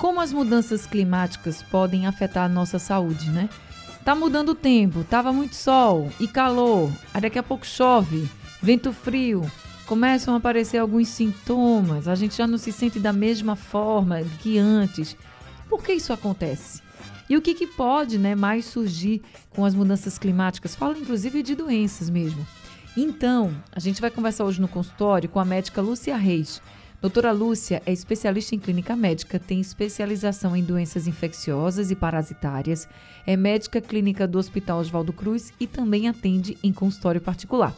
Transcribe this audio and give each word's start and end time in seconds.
como 0.00 0.18
as 0.18 0.32
mudanças 0.32 0.86
climáticas 0.86 1.62
podem 1.62 2.06
afetar 2.06 2.46
a 2.46 2.48
nossa 2.48 2.78
saúde, 2.78 3.28
né? 3.28 3.50
Tá 4.02 4.14
mudando 4.14 4.48
o 4.48 4.54
tempo, 4.54 5.04
tava 5.04 5.30
muito 5.30 5.54
sol 5.54 6.10
e 6.18 6.26
calor, 6.26 6.90
aí 7.12 7.20
daqui 7.20 7.38
a 7.38 7.42
pouco 7.42 7.66
chove, 7.66 8.26
vento 8.62 8.94
frio, 8.94 9.44
começam 9.84 10.32
a 10.32 10.38
aparecer 10.38 10.78
alguns 10.78 11.08
sintomas, 11.08 12.08
a 12.08 12.14
gente 12.14 12.34
já 12.34 12.46
não 12.46 12.56
se 12.56 12.72
sente 12.72 12.98
da 12.98 13.12
mesma 13.12 13.54
forma 13.56 14.22
que 14.40 14.56
antes. 14.56 15.14
Por 15.68 15.82
que 15.82 15.92
isso 15.92 16.14
acontece? 16.14 16.80
E 17.28 17.36
o 17.36 17.42
que, 17.42 17.52
que 17.52 17.66
pode 17.66 18.16
né, 18.16 18.34
mais 18.34 18.64
surgir 18.64 19.20
com 19.50 19.66
as 19.66 19.74
mudanças 19.74 20.18
climáticas? 20.18 20.74
Fala 20.74 20.98
inclusive 20.98 21.42
de 21.42 21.54
doenças 21.54 22.08
mesmo. 22.08 22.46
Então, 22.96 23.54
a 23.70 23.78
gente 23.78 24.00
vai 24.00 24.10
conversar 24.10 24.46
hoje 24.46 24.62
no 24.62 24.66
consultório 24.66 25.28
com 25.28 25.38
a 25.38 25.44
médica 25.44 25.82
Lúcia 25.82 26.16
Reis. 26.16 26.62
Doutora 27.00 27.32
Lúcia 27.32 27.82
é 27.86 27.92
especialista 27.92 28.54
em 28.54 28.58
clínica 28.58 28.94
médica, 28.94 29.38
tem 29.38 29.58
especialização 29.58 30.54
em 30.54 30.62
doenças 30.62 31.06
infecciosas 31.06 31.90
e 31.90 31.96
parasitárias, 31.96 32.86
é 33.26 33.38
médica 33.38 33.80
clínica 33.80 34.28
do 34.28 34.38
Hospital 34.38 34.80
Oswaldo 34.80 35.10
Cruz 35.10 35.50
e 35.58 35.66
também 35.66 36.08
atende 36.08 36.58
em 36.62 36.70
consultório 36.74 37.18
particular. 37.18 37.74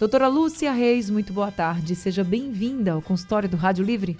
Doutora 0.00 0.26
Lúcia 0.26 0.72
Reis, 0.72 1.10
muito 1.10 1.34
boa 1.34 1.52
tarde. 1.52 1.94
Seja 1.94 2.24
bem-vinda 2.24 2.92
ao 2.92 3.02
consultório 3.02 3.46
do 3.46 3.58
Rádio 3.58 3.84
Livre. 3.84 4.16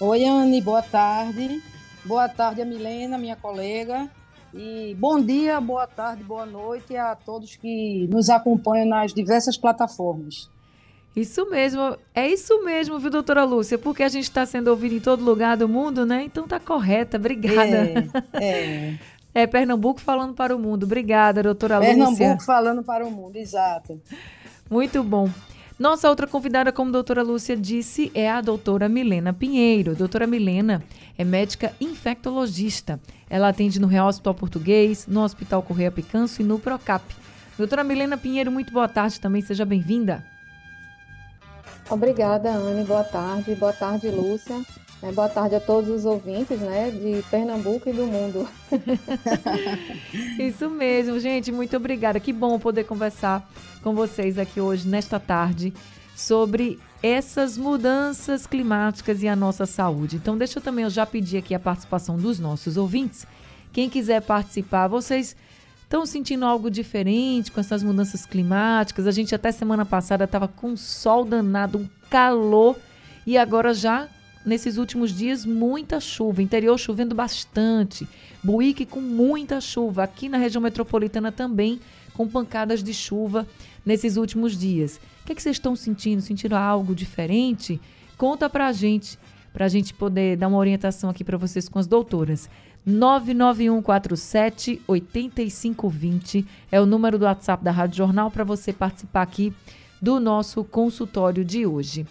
Oi, 0.00 0.24
Anne, 0.24 0.60
boa 0.60 0.82
tarde. 0.82 1.62
Boa 2.04 2.28
tarde 2.28 2.60
a 2.60 2.64
Milena, 2.64 3.18
minha 3.18 3.36
colega. 3.36 4.10
E 4.52 4.96
bom 4.98 5.20
dia, 5.20 5.60
boa 5.60 5.86
tarde, 5.86 6.24
boa 6.24 6.44
noite 6.44 6.96
a 6.96 7.14
todos 7.14 7.54
que 7.54 8.08
nos 8.10 8.28
acompanham 8.28 8.88
nas 8.88 9.14
diversas 9.14 9.56
plataformas. 9.56 10.50
Isso 11.14 11.50
mesmo, 11.50 11.96
é 12.14 12.28
isso 12.28 12.64
mesmo, 12.64 12.98
viu, 12.98 13.10
doutora 13.10 13.44
Lúcia? 13.44 13.76
Porque 13.76 14.02
a 14.02 14.08
gente 14.08 14.24
está 14.24 14.46
sendo 14.46 14.68
ouvido 14.68 14.94
em 14.94 15.00
todo 15.00 15.24
lugar 15.24 15.56
do 15.56 15.68
mundo, 15.68 16.06
né? 16.06 16.22
Então 16.22 16.46
tá 16.46 16.60
correta, 16.60 17.16
obrigada. 17.16 18.10
É, 18.32 18.94
é. 19.34 19.42
é 19.42 19.46
Pernambuco 19.46 20.00
falando 20.00 20.34
para 20.34 20.54
o 20.54 20.58
mundo. 20.58 20.84
Obrigada, 20.84 21.42
doutora 21.42 21.80
Pernambuco 21.80 22.10
Lúcia. 22.10 22.18
Pernambuco 22.18 22.44
falando 22.44 22.82
para 22.84 23.04
o 23.04 23.10
mundo, 23.10 23.36
exato. 23.36 24.00
Muito 24.70 25.02
bom. 25.02 25.28
Nossa 25.76 26.08
outra 26.08 26.26
convidada, 26.26 26.70
como 26.70 26.90
a 26.90 26.92
doutora 26.92 27.22
Lúcia 27.22 27.56
disse, 27.56 28.12
é 28.14 28.30
a 28.30 28.40
doutora 28.40 28.88
Milena 28.88 29.32
Pinheiro. 29.32 29.96
Doutora 29.96 30.26
Milena 30.26 30.84
é 31.18 31.24
médica 31.24 31.74
infectologista. 31.80 33.00
Ela 33.28 33.48
atende 33.48 33.80
no 33.80 33.86
Real 33.88 34.06
Hospital 34.06 34.34
Português, 34.34 35.06
no 35.08 35.22
Hospital 35.22 35.62
Correia 35.62 35.90
Picanço 35.90 36.40
e 36.42 36.44
no 36.44 36.58
Procap. 36.58 37.02
Doutora 37.58 37.82
Milena 37.82 38.16
Pinheiro, 38.16 38.52
muito 38.52 38.72
boa 38.72 38.86
tarde 38.86 39.18
também, 39.18 39.42
seja 39.42 39.64
bem-vinda. 39.64 40.24
Obrigada, 41.90 42.50
Anne. 42.52 42.84
Boa 42.84 43.02
tarde. 43.02 43.54
Boa 43.56 43.72
tarde, 43.72 44.08
Lúcia. 44.10 44.64
É, 45.02 45.10
boa 45.10 45.28
tarde 45.28 45.54
a 45.54 45.60
todos 45.60 45.88
os 45.90 46.04
ouvintes 46.04 46.60
né, 46.60 46.90
de 46.90 47.22
Pernambuco 47.30 47.88
e 47.88 47.92
do 47.92 48.06
mundo. 48.06 48.46
Isso 50.38 50.68
mesmo, 50.68 51.18
gente. 51.18 51.50
Muito 51.50 51.76
obrigada. 51.76 52.20
Que 52.20 52.32
bom 52.32 52.58
poder 52.58 52.84
conversar 52.84 53.50
com 53.82 53.94
vocês 53.94 54.38
aqui 54.38 54.60
hoje, 54.60 54.86
nesta 54.86 55.18
tarde, 55.18 55.72
sobre 56.14 56.78
essas 57.02 57.56
mudanças 57.56 58.46
climáticas 58.46 59.22
e 59.22 59.28
a 59.28 59.34
nossa 59.34 59.64
saúde. 59.64 60.16
Então, 60.16 60.36
deixa 60.36 60.58
eu 60.58 60.62
também 60.62 60.84
eu 60.84 60.90
já 60.90 61.06
pedir 61.06 61.38
aqui 61.38 61.54
a 61.54 61.60
participação 61.60 62.16
dos 62.16 62.38
nossos 62.38 62.76
ouvintes. 62.76 63.26
Quem 63.72 63.88
quiser 63.88 64.20
participar, 64.20 64.86
vocês 64.86 65.34
estão 65.90 66.06
sentindo 66.06 66.44
algo 66.44 66.70
diferente 66.70 67.50
com 67.50 67.58
essas 67.58 67.82
mudanças 67.82 68.24
climáticas? 68.24 69.08
A 69.08 69.10
gente 69.10 69.34
até 69.34 69.50
semana 69.50 69.84
passada 69.84 70.22
estava 70.22 70.46
com 70.46 70.76
sol 70.76 71.24
danado, 71.24 71.78
um 71.78 71.88
calor, 72.08 72.78
e 73.26 73.36
agora 73.36 73.74
já 73.74 74.08
nesses 74.46 74.78
últimos 74.78 75.12
dias 75.12 75.44
muita 75.44 75.98
chuva, 75.98 76.42
interior 76.42 76.78
chovendo 76.78 77.12
bastante, 77.12 78.06
Buíque 78.40 78.86
com 78.86 79.00
muita 79.00 79.60
chuva, 79.60 80.04
aqui 80.04 80.28
na 80.28 80.38
região 80.38 80.62
metropolitana 80.62 81.32
também 81.32 81.80
com 82.14 82.28
pancadas 82.28 82.84
de 82.84 82.94
chuva 82.94 83.44
nesses 83.84 84.16
últimos 84.16 84.56
dias. 84.56 85.00
O 85.22 85.26
que, 85.26 85.32
é 85.32 85.34
que 85.34 85.42
vocês 85.42 85.56
estão 85.56 85.74
sentindo? 85.74 86.22
Sentindo 86.22 86.54
algo 86.54 86.94
diferente? 86.94 87.80
Conta 88.16 88.48
pra 88.48 88.70
gente, 88.70 89.18
pra 89.52 89.66
gente 89.66 89.92
poder 89.92 90.36
dar 90.36 90.46
uma 90.46 90.58
orientação 90.58 91.10
aqui 91.10 91.24
para 91.24 91.36
vocês 91.36 91.68
com 91.68 91.80
as 91.80 91.88
doutoras. 91.88 92.48
99147 92.86 94.82
8520 94.86 96.46
é 96.72 96.80
o 96.80 96.86
número 96.86 97.18
do 97.18 97.24
WhatsApp 97.24 97.62
da 97.62 97.70
Rádio 97.70 97.98
Jornal 97.98 98.30
para 98.30 98.44
você 98.44 98.72
participar 98.72 99.22
aqui 99.22 99.52
do 100.00 100.18
nosso 100.18 100.64
consultório 100.64 101.44
de 101.44 101.66
hoje. 101.66 102.06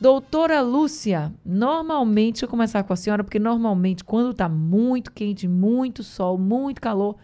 Doutora 0.00 0.60
Lúcia, 0.60 1.32
normalmente, 1.46 2.42
eu 2.42 2.48
começar 2.48 2.82
com 2.82 2.92
a 2.92 2.96
senhora, 2.96 3.22
porque 3.22 3.38
normalmente 3.38 4.02
quando 4.02 4.32
está 4.32 4.48
muito 4.48 5.12
quente, 5.12 5.46
muito 5.46 6.02
sol, 6.02 6.36
muito 6.36 6.80
calor, 6.80 7.16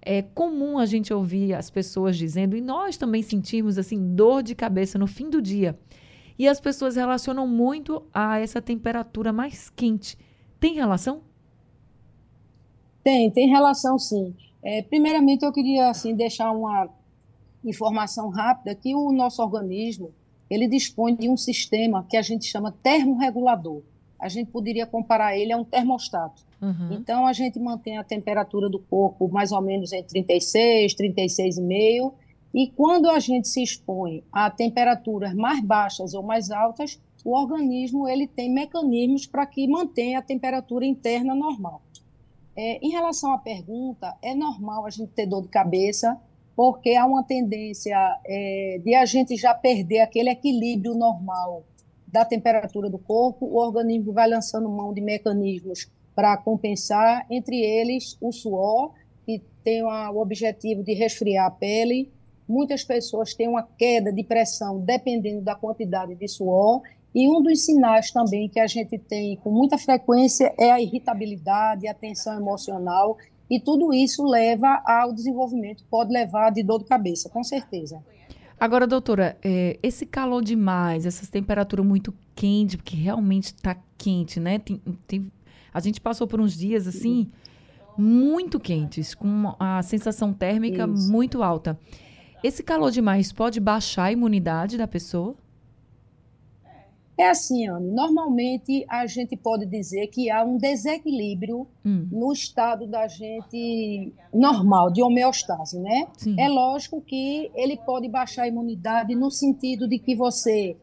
é 0.00 0.22
comum 0.22 0.78
a 0.78 0.86
gente 0.86 1.12
ouvir 1.12 1.52
as 1.52 1.68
pessoas 1.68 2.16
dizendo, 2.16 2.56
e 2.56 2.60
nós 2.60 2.96
também 2.96 3.22
sentimos 3.22 3.76
assim, 3.76 4.14
dor 4.14 4.42
de 4.42 4.54
cabeça 4.54 4.98
no 4.98 5.06
fim 5.06 5.28
do 5.28 5.42
dia. 5.42 5.78
E 6.38 6.48
as 6.48 6.60
pessoas 6.60 6.96
relacionam 6.96 7.46
muito 7.46 8.02
a 8.12 8.38
essa 8.38 8.62
temperatura 8.62 9.32
mais 9.32 9.70
quente. 9.70 10.16
Tem 10.58 10.74
relação? 10.74 11.22
Tem, 13.06 13.30
tem 13.30 13.48
relação 13.48 13.96
sim. 14.00 14.34
É, 14.60 14.82
primeiramente, 14.82 15.44
eu 15.44 15.52
queria 15.52 15.90
assim, 15.90 16.12
deixar 16.12 16.50
uma 16.50 16.88
informação 17.64 18.28
rápida 18.30 18.74
que 18.74 18.96
o 18.96 19.12
nosso 19.12 19.40
organismo 19.40 20.10
ele 20.50 20.66
dispõe 20.66 21.14
de 21.14 21.28
um 21.28 21.36
sistema 21.36 22.04
que 22.10 22.16
a 22.16 22.22
gente 22.22 22.46
chama 22.46 22.74
termorregulador. 22.82 23.82
A 24.18 24.28
gente 24.28 24.50
poderia 24.50 24.84
comparar 24.86 25.38
ele 25.38 25.52
a 25.52 25.56
um 25.56 25.62
termostato. 25.62 26.42
Uhum. 26.60 26.94
Então, 26.94 27.28
a 27.28 27.32
gente 27.32 27.60
mantém 27.60 27.96
a 27.96 28.02
temperatura 28.02 28.68
do 28.68 28.80
corpo 28.80 29.28
mais 29.28 29.52
ou 29.52 29.62
menos 29.62 29.92
entre 29.92 30.24
36, 30.24 30.96
36,5, 30.96 32.12
e 32.52 32.66
quando 32.72 33.08
a 33.08 33.20
gente 33.20 33.46
se 33.46 33.62
expõe 33.62 34.24
a 34.32 34.50
temperaturas 34.50 35.32
mais 35.32 35.62
baixas 35.62 36.12
ou 36.12 36.24
mais 36.24 36.50
altas, 36.50 37.00
o 37.24 37.36
organismo 37.36 38.08
ele 38.08 38.26
tem 38.26 38.52
mecanismos 38.52 39.26
para 39.26 39.46
que 39.46 39.68
mantenha 39.68 40.18
a 40.18 40.22
temperatura 40.22 40.84
interna 40.84 41.36
normal. 41.36 41.82
É, 42.56 42.78
em 42.84 42.90
relação 42.90 43.32
à 43.32 43.38
pergunta, 43.38 44.16
é 44.22 44.34
normal 44.34 44.86
a 44.86 44.90
gente 44.90 45.12
ter 45.12 45.26
dor 45.26 45.42
de 45.42 45.48
cabeça, 45.48 46.18
porque 46.56 46.94
há 46.94 47.04
uma 47.04 47.22
tendência 47.22 47.96
é, 48.24 48.80
de 48.82 48.94
a 48.94 49.04
gente 49.04 49.36
já 49.36 49.52
perder 49.52 50.00
aquele 50.00 50.30
equilíbrio 50.30 50.94
normal 50.94 51.64
da 52.06 52.24
temperatura 52.24 52.88
do 52.88 52.98
corpo, 52.98 53.44
o 53.44 53.58
organismo 53.58 54.12
vai 54.12 54.26
lançando 54.26 54.70
mão 54.70 54.94
de 54.94 55.02
mecanismos 55.02 55.90
para 56.14 56.34
compensar, 56.38 57.26
entre 57.30 57.60
eles 57.60 58.16
o 58.22 58.32
suor, 58.32 58.92
que 59.26 59.42
tem 59.62 59.82
o 59.82 60.16
objetivo 60.18 60.82
de 60.82 60.94
resfriar 60.94 61.46
a 61.46 61.50
pele. 61.50 62.10
Muitas 62.48 62.82
pessoas 62.82 63.34
têm 63.34 63.48
uma 63.48 63.62
queda 63.62 64.10
de 64.10 64.24
pressão 64.24 64.80
dependendo 64.80 65.42
da 65.42 65.54
quantidade 65.54 66.14
de 66.14 66.26
suor, 66.26 66.80
e 67.16 67.26
um 67.30 67.40
dos 67.40 67.64
sinais 67.64 68.10
também 68.10 68.46
que 68.46 68.60
a 68.60 68.66
gente 68.66 68.98
tem 68.98 69.36
com 69.36 69.50
muita 69.50 69.78
frequência 69.78 70.54
é 70.58 70.70
a 70.70 70.78
irritabilidade, 70.78 71.88
a 71.88 71.94
tensão 71.94 72.38
emocional, 72.38 73.16
e 73.48 73.58
tudo 73.58 73.90
isso 73.90 74.22
leva 74.22 74.82
ao 74.84 75.14
desenvolvimento, 75.14 75.82
pode 75.90 76.12
levar 76.12 76.50
de 76.50 76.62
dor 76.62 76.80
de 76.80 76.84
cabeça, 76.84 77.30
com 77.30 77.42
certeza. 77.42 78.04
Agora, 78.60 78.86
doutora, 78.86 79.38
é, 79.42 79.78
esse 79.82 80.04
calor 80.04 80.44
demais, 80.44 81.06
essa 81.06 81.26
temperatura 81.26 81.82
muito 81.82 82.12
quente, 82.34 82.76
porque 82.76 82.94
realmente 82.94 83.44
está 83.44 83.74
quente, 83.96 84.38
né? 84.38 84.58
Tem, 84.58 84.78
tem, 85.06 85.32
a 85.72 85.80
gente 85.80 86.02
passou 86.02 86.26
por 86.26 86.38
uns 86.38 86.54
dias 86.54 86.86
assim, 86.86 87.30
muito 87.96 88.60
quentes, 88.60 89.14
com 89.14 89.54
a 89.58 89.82
sensação 89.82 90.34
térmica 90.34 90.86
isso. 90.86 91.10
muito 91.10 91.42
alta. 91.42 91.78
Esse 92.44 92.62
calor 92.62 92.90
demais 92.90 93.32
pode 93.32 93.58
baixar 93.58 94.04
a 94.04 94.12
imunidade 94.12 94.76
da 94.76 94.86
pessoa? 94.86 95.34
É 97.18 97.30
assim, 97.30 97.66
Anne, 97.66 97.90
normalmente 97.90 98.84
a 98.88 99.06
gente 99.06 99.36
pode 99.36 99.64
dizer 99.64 100.08
que 100.08 100.30
há 100.30 100.44
um 100.44 100.58
desequilíbrio 100.58 101.66
hum. 101.84 102.06
no 102.12 102.30
estado 102.30 102.86
da 102.86 103.08
gente 103.08 104.12
normal, 104.32 104.92
de 104.92 105.02
homeostase, 105.02 105.78
né? 105.80 106.08
Sim. 106.18 106.38
É 106.38 106.46
lógico 106.46 107.00
que 107.00 107.50
ele 107.54 107.78
pode 107.78 108.06
baixar 108.06 108.42
a 108.42 108.48
imunidade 108.48 109.14
no 109.14 109.30
sentido 109.30 109.88
de 109.88 109.98
que 109.98 110.14
você 110.14 110.76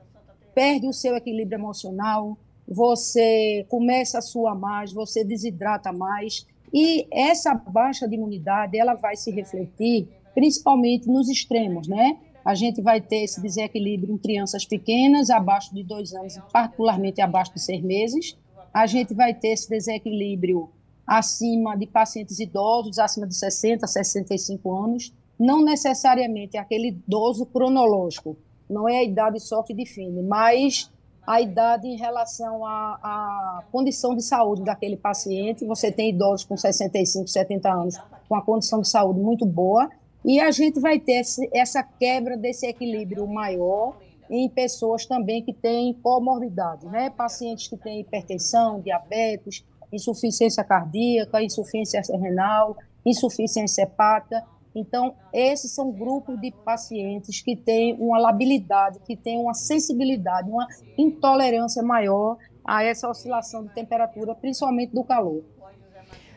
perde 0.56 0.88
o 0.88 0.94
seu 0.94 1.16
equilíbrio 1.16 1.58
emocional, 1.58 2.36
você 2.68 3.66
começa 3.70 4.18
a 4.18 4.22
suar 4.22 4.58
mais, 4.58 4.92
você 4.92 5.24
desidrata 5.24 5.92
mais, 5.92 6.48
e 6.74 7.06
essa 7.12 7.54
baixa 7.54 8.08
de 8.08 8.16
imunidade, 8.16 8.78
ela 8.78 8.96
vai 8.96 9.16
se 9.16 9.30
refletir 9.30 10.08
principalmente 10.34 11.08
nos 11.08 11.30
extremos, 11.30 11.88
né? 11.88 12.18
A 12.44 12.56
gente 12.56 12.82
vai 12.82 13.00
ter 13.00 13.24
esse 13.24 13.42
desequilíbrio 13.42 14.14
em 14.14 14.18
crianças 14.18 14.66
pequenas, 14.66 15.30
abaixo 15.30 15.74
de 15.74 15.84
dois 15.84 16.14
anos, 16.14 16.38
particularmente 16.52 17.22
abaixo 17.22 17.54
de 17.54 17.62
seis 17.62 17.82
meses. 17.82 18.38
A 18.74 18.86
gente 18.86 19.14
vai 19.14 19.34
ter 19.34 19.50
esse 19.50 19.70
desequilíbrio 19.70 20.70
acima 21.08 21.78
de 21.78 21.86
pacientes 21.86 22.40
idosos, 22.40 23.00
acima 23.00 23.28
de 23.28 23.36
60, 23.36 23.88
65 23.88 24.76
anos. 24.76 25.14
Não 25.40 25.64
necessariamente 25.64 26.58
aquele 26.58 26.90
idoso 26.90 27.46
cronológico, 27.46 28.38
não 28.70 28.88
é 28.88 28.98
a 28.98 29.04
idade 29.04 29.40
só 29.40 29.62
que 29.64 29.74
define, 29.74 30.22
mas 30.22 30.92
a 31.26 31.42
idade 31.42 31.88
em 31.88 31.96
relação 31.96 32.66
à, 32.66 33.00
à, 33.02 33.64
condição 33.72 34.16
de 34.16 34.22
saúde 34.22 34.64
daquele 34.64 34.98
paciente. 34.98 35.66
Você 35.66 35.92
tem 35.92 36.10
idosos 36.10 36.46
com 36.46 36.58
65, 36.58 37.28
70 37.28 37.72
anos 37.72 37.98
com 38.28 38.36
a 38.36 38.42
condição 38.42 38.82
de 38.82 38.88
saúde 38.90 39.20
muito 39.20 39.46
boa, 39.46 39.90
e 40.26 40.40
a 40.40 40.52
gente 40.52 40.80
vai 40.80 41.00
ter 41.00 41.22
essa 41.54 41.84
quebra 41.84 42.38
desse 42.38 42.66
equilíbrio 42.66 43.28
maior 43.28 43.98
em 44.30 44.48
pessoas 44.50 45.06
também 45.06 45.44
que 45.44 45.54
têm 45.54 45.94
comorbidade, 45.94 46.86
né? 46.88 47.10
Pacientes 47.10 47.68
que 47.68 47.78
têm 47.78 48.00
hipertensão, 48.00 48.80
diabetes, 48.80 49.66
insuficiência 49.92 50.64
cardíaca, 50.64 51.44
insuficiência 51.44 52.18
renal, 52.18 52.76
insuficiência 53.06 53.84
hepática. 53.84 54.44
Então, 54.74 55.14
esses 55.32 55.72
são 55.72 55.92
grupos 55.92 56.40
de 56.42 56.52
pacientes 56.52 57.42
que 57.42 57.56
têm 57.56 57.94
uma 58.00 58.18
labilidade, 58.18 59.00
que 59.06 59.16
têm 59.16 59.40
uma 59.40 59.54
sensibilidade, 59.54 60.50
uma 60.50 60.68
intolerância 60.98 61.84
maior 61.84 62.38
a 62.66 62.84
essa 62.84 63.08
oscilação 63.08 63.66
de 63.66 63.74
temperatura, 63.74 64.34
principalmente 64.34 64.92
do 64.94 65.04
calor. 65.04 65.44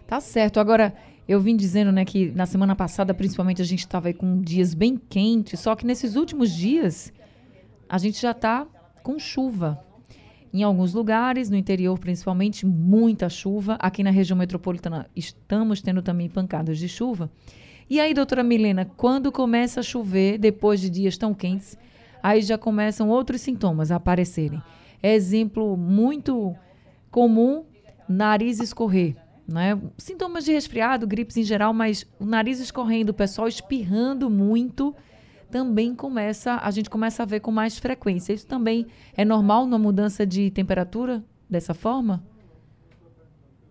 Tá 0.07 0.21
certo. 0.21 0.61
Agora, 0.61 0.93
eu 1.29 1.41
vim 1.41 1.57
dizendo 1.57 1.91
né, 1.91 2.05
que 2.05 2.31
na 2.31 2.47
semana 2.47 2.77
passada, 2.77 3.13
principalmente, 3.13 3.61
a 3.61 3.65
gente 3.65 3.81
estava 3.81 4.13
com 4.13 4.41
dias 4.41 4.75
bem 4.75 4.97
quentes, 4.97 5.59
só 5.59 5.75
que 5.75 5.87
nesses 5.87 6.15
últimos 6.15 6.53
dias 6.53 7.13
a 7.89 7.99
gente 7.99 8.21
já 8.21 8.31
está 8.31 8.67
com 9.03 9.19
chuva. 9.19 9.81
Em 10.53 10.63
alguns 10.63 10.95
lugares, 10.95 11.51
no 11.51 11.57
interior 11.57 11.99
principalmente, 11.99 12.65
muita 12.65 13.29
chuva. 13.29 13.77
Aqui 13.81 14.03
na 14.03 14.11
região 14.11 14.37
metropolitana 14.37 15.07
estamos 15.15 15.83
tendo 15.83 16.01
também 16.01 16.29
pancadas 16.29 16.79
de 16.79 16.89
chuva. 16.89 17.31
E 17.91 18.01
aí, 18.01 18.15
doutora 18.15 18.43
Milena, 18.43 18.85
quando 18.97 19.31
começa 19.31 19.81
a 19.81 19.83
chover, 19.83 20.39
depois 20.39 20.81
de 20.81 20.89
dias 20.89 21.19
tão 21.19 21.35
quentes, 21.35 21.77
aí 22.23 22.41
já 22.41 22.57
começam 22.57 23.09
outros 23.09 23.41
sintomas 23.41 23.91
a 23.91 23.97
aparecerem. 23.97 24.63
Exemplo 25.03 25.77
muito 25.77 26.55
comum, 27.11 27.65
nariz 28.09 28.59
escorrer. 28.59 29.17
Né? 29.47 29.81
Sintomas 29.97 30.45
de 30.45 30.53
resfriado, 30.53 31.07
gripes 31.07 31.37
em 31.37 31.45
geral, 31.45 31.73
mas 31.73 32.05
o 32.19 32.25
nariz 32.25 32.59
escorrendo, 32.59 33.11
o 33.11 33.15
pessoal 33.15 33.47
espirrando 33.47 34.29
muito, 34.29 34.95
também 35.51 35.95
começa, 35.95 36.59
a 36.63 36.71
gente 36.71 36.91
começa 36.91 37.23
a 37.23 37.27
ver 37.27 37.41
com 37.41 37.51
mais 37.51 37.79
frequência. 37.79 38.33
Isso 38.33 38.47
também 38.47 38.87
é 39.17 39.25
normal 39.25 39.65
numa 39.65 39.79
mudança 39.79 40.27
de 40.27 40.51
temperatura 40.51 41.25
dessa 41.49 41.75
forma? 41.75 42.23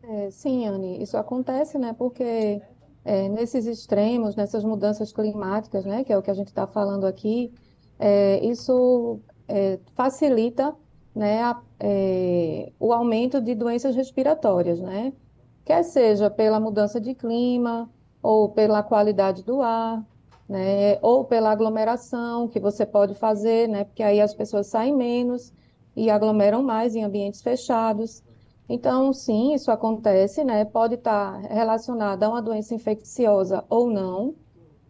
É, 0.01 0.29
sim, 0.31 0.65
Anne, 0.65 1.01
isso 1.01 1.17
acontece, 1.17 1.77
né? 1.77 1.93
Porque 1.97 2.61
é, 3.03 3.27
nesses 3.29 3.65
extremos, 3.65 4.35
nessas 4.35 4.63
mudanças 4.63 5.11
climáticas, 5.11 5.85
né, 5.85 6.03
que 6.03 6.13
é 6.13 6.17
o 6.17 6.21
que 6.21 6.31
a 6.31 6.33
gente 6.33 6.47
está 6.47 6.65
falando 6.65 7.05
aqui, 7.05 7.53
é, 7.99 8.43
isso 8.45 9.19
é, 9.47 9.79
facilita 9.93 10.75
né, 11.13 11.43
a, 11.43 11.61
é, 11.79 12.71
o 12.79 12.91
aumento 12.91 13.39
de 13.41 13.55
doenças 13.55 13.95
respiratórias, 13.95 14.79
né? 14.79 15.13
Quer 15.65 15.83
seja 15.83 16.29
pela 16.29 16.59
mudança 16.59 17.01
de 17.01 17.13
clima, 17.13 17.89
ou 18.21 18.49
pela 18.49 18.81
qualidade 18.81 19.43
do 19.43 19.61
ar, 19.61 20.03
né, 20.47 20.97
ou 21.01 21.25
pela 21.25 21.51
aglomeração 21.51 22.47
que 22.47 22.59
você 22.59 22.85
pode 22.85 23.15
fazer, 23.15 23.67
né, 23.67 23.83
porque 23.83 24.03
aí 24.03 24.21
as 24.21 24.33
pessoas 24.33 24.67
saem 24.67 24.95
menos 24.95 25.51
e 25.95 26.09
aglomeram 26.09 26.61
mais 26.61 26.95
em 26.95 27.03
ambientes 27.03 27.41
fechados. 27.41 28.23
Então, 28.67 29.13
sim, 29.13 29.53
isso 29.53 29.69
acontece, 29.71 30.43
né? 30.43 30.65
Pode 30.65 30.95
estar 30.95 31.39
relacionado 31.41 32.23
a 32.23 32.29
uma 32.29 32.41
doença 32.41 32.73
infecciosa 32.73 33.63
ou 33.69 33.91
não, 33.91 34.33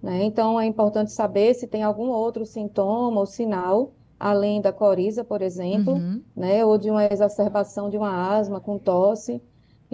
né? 0.01 0.24
Então, 0.24 0.60
é 0.60 0.66
importante 0.66 1.12
saber 1.12 1.54
se 1.54 1.68
tem 1.68 1.83
algum 1.83 2.07
outro 2.07 2.45
sintoma 2.45 3.19
ou 3.19 3.25
sinal, 3.25 3.92
além 4.18 4.62
da 4.62 4.71
coriza, 4.71 5.25
por 5.25 5.42
exemplo, 5.42 5.94
uhum. 5.94 6.21
né? 6.33 6.66
Ou 6.66 6.78
de 6.78 6.89
uma 6.89 7.06
exacerbação 7.06 7.89
de 7.89 7.98
uma 7.98 8.33
asma 8.33 8.62
com 8.62 8.80
tosse. 8.80 9.42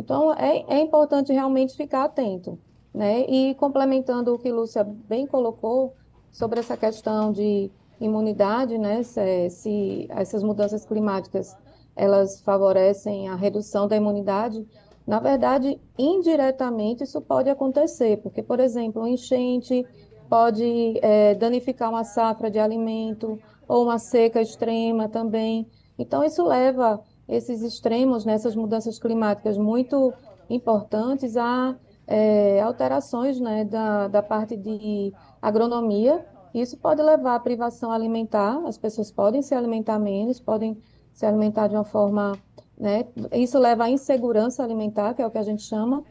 Então, 0.01 0.33
é, 0.33 0.65
é 0.67 0.79
importante 0.79 1.31
realmente 1.31 1.77
ficar 1.77 2.05
atento, 2.05 2.57
né? 2.91 3.21
E 3.29 3.53
complementando 3.53 4.33
o 4.33 4.39
que 4.39 4.51
Lúcia 4.51 4.83
bem 4.83 5.27
colocou 5.27 5.93
sobre 6.31 6.59
essa 6.59 6.75
questão 6.75 7.31
de 7.31 7.69
imunidade, 7.99 8.79
né? 8.79 9.03
Se, 9.03 9.49
se 9.51 10.07
essas 10.09 10.41
mudanças 10.41 10.83
climáticas 10.85 11.55
elas 11.95 12.41
favorecem 12.41 13.29
a 13.29 13.35
redução 13.35 13.87
da 13.87 13.95
imunidade, 13.95 14.67
na 15.05 15.19
verdade, 15.19 15.79
indiretamente 15.99 17.03
isso 17.03 17.21
pode 17.21 17.47
acontecer, 17.47 18.17
porque, 18.23 18.41
por 18.41 18.59
exemplo, 18.59 19.03
um 19.03 19.07
enchente 19.07 19.85
pode 20.27 20.97
é, 21.03 21.35
danificar 21.35 21.91
uma 21.91 22.03
safra 22.03 22.49
de 22.49 22.57
alimento 22.57 23.39
ou 23.67 23.83
uma 23.83 23.99
seca 23.99 24.41
extrema 24.41 25.07
também. 25.07 25.69
Então, 25.99 26.23
isso 26.23 26.43
leva 26.43 26.99
esses 27.31 27.61
extremos, 27.63 28.25
nessas 28.25 28.55
né, 28.55 28.61
mudanças 28.61 28.99
climáticas 28.99 29.57
muito 29.57 30.13
importantes, 30.49 31.37
a 31.37 31.75
é, 32.05 32.61
alterações 32.61 33.39
né, 33.39 33.63
da, 33.63 34.09
da 34.09 34.21
parte 34.21 34.57
de 34.57 35.13
agronomia. 35.41 36.25
Isso 36.53 36.77
pode 36.77 37.01
levar 37.01 37.35
à 37.35 37.39
privação 37.39 37.89
alimentar, 37.89 38.61
as 38.67 38.77
pessoas 38.77 39.09
podem 39.09 39.41
se 39.41 39.55
alimentar 39.55 39.97
menos, 39.97 40.41
podem 40.41 40.77
se 41.13 41.25
alimentar 41.25 41.67
de 41.67 41.75
uma 41.75 41.85
forma, 41.85 42.33
né? 42.77 43.07
Isso 43.31 43.57
leva 43.57 43.85
à 43.85 43.89
insegurança 43.89 44.61
alimentar, 44.61 45.13
que 45.13 45.21
é 45.21 45.25
o 45.25 45.31
que 45.31 45.37
a 45.37 45.43
gente 45.43 45.61
chama, 45.61 46.03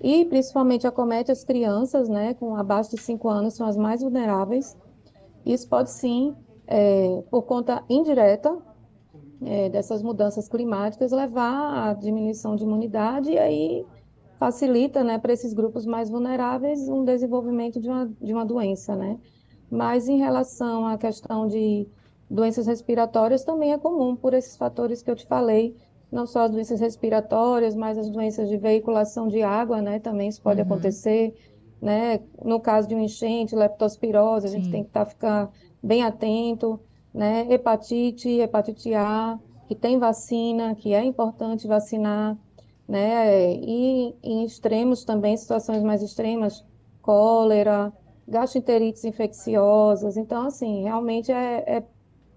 e 0.00 0.24
principalmente 0.26 0.86
acomete 0.86 1.32
as 1.32 1.42
crianças, 1.42 2.08
né, 2.08 2.34
com 2.34 2.54
abaixo 2.54 2.90
de 2.90 3.02
5 3.02 3.28
anos, 3.28 3.54
são 3.54 3.66
as 3.66 3.76
mais 3.76 4.00
vulneráveis. 4.00 4.76
Isso 5.44 5.68
pode 5.68 5.90
sim, 5.90 6.36
é, 6.68 7.24
por 7.28 7.42
conta 7.42 7.82
indireta 7.88 8.56
é, 9.42 9.68
dessas 9.68 10.02
mudanças 10.02 10.48
climáticas, 10.48 11.12
levar 11.12 11.90
à 11.90 11.94
diminuição 11.94 12.56
de 12.56 12.64
imunidade 12.64 13.30
e 13.30 13.38
aí 13.38 13.86
facilita, 14.38 15.02
né, 15.02 15.18
para 15.18 15.32
esses 15.32 15.52
grupos 15.52 15.84
mais 15.84 16.08
vulneráveis 16.08 16.88
um 16.88 17.04
desenvolvimento 17.04 17.80
de 17.80 17.88
uma, 17.88 18.10
de 18.20 18.32
uma 18.32 18.44
doença, 18.44 18.94
né? 18.94 19.18
Mas 19.70 20.08
em 20.08 20.18
relação 20.18 20.86
à 20.86 20.96
questão 20.96 21.46
de 21.46 21.86
doenças 22.30 22.66
respiratórias 22.66 23.44
também 23.44 23.72
é 23.72 23.78
comum 23.78 24.14
por 24.14 24.34
esses 24.34 24.56
fatores 24.56 25.02
que 25.02 25.10
eu 25.10 25.16
te 25.16 25.26
falei, 25.26 25.76
não 26.10 26.26
só 26.26 26.42
as 26.42 26.50
doenças 26.50 26.80
respiratórias, 26.80 27.74
mas 27.74 27.98
as 27.98 28.08
doenças 28.08 28.48
de 28.48 28.56
veiculação 28.56 29.28
de 29.28 29.42
água, 29.42 29.82
né? 29.82 29.98
Também 29.98 30.28
isso 30.28 30.40
pode 30.40 30.60
uhum. 30.60 30.66
acontecer, 30.66 31.34
né? 31.82 32.20
No 32.42 32.60
caso 32.60 32.88
de 32.88 32.94
um 32.94 33.00
enchente, 33.00 33.54
leptospirose, 33.54 34.46
a 34.46 34.50
gente 34.50 34.70
tem 34.70 34.82
que 34.82 34.88
estar 34.88 35.04
tá, 35.04 35.10
ficar 35.10 35.50
bem 35.82 36.02
atento, 36.02 36.80
né? 37.12 37.46
Hepatite, 37.50 38.28
hepatite 38.40 38.94
A, 38.94 39.38
que 39.66 39.74
tem 39.74 39.98
vacina, 39.98 40.74
que 40.74 40.92
é 40.94 41.04
importante 41.04 41.66
vacinar, 41.66 42.36
né? 42.86 43.54
E 43.54 44.14
em 44.22 44.44
extremos 44.44 45.04
também, 45.04 45.36
situações 45.36 45.82
mais 45.82 46.02
extremas, 46.02 46.64
cólera, 47.02 47.92
gastroenterites 48.26 49.04
infecciosas. 49.04 50.16
Então, 50.16 50.46
assim, 50.46 50.82
realmente 50.82 51.32
é, 51.32 51.64
é 51.66 51.84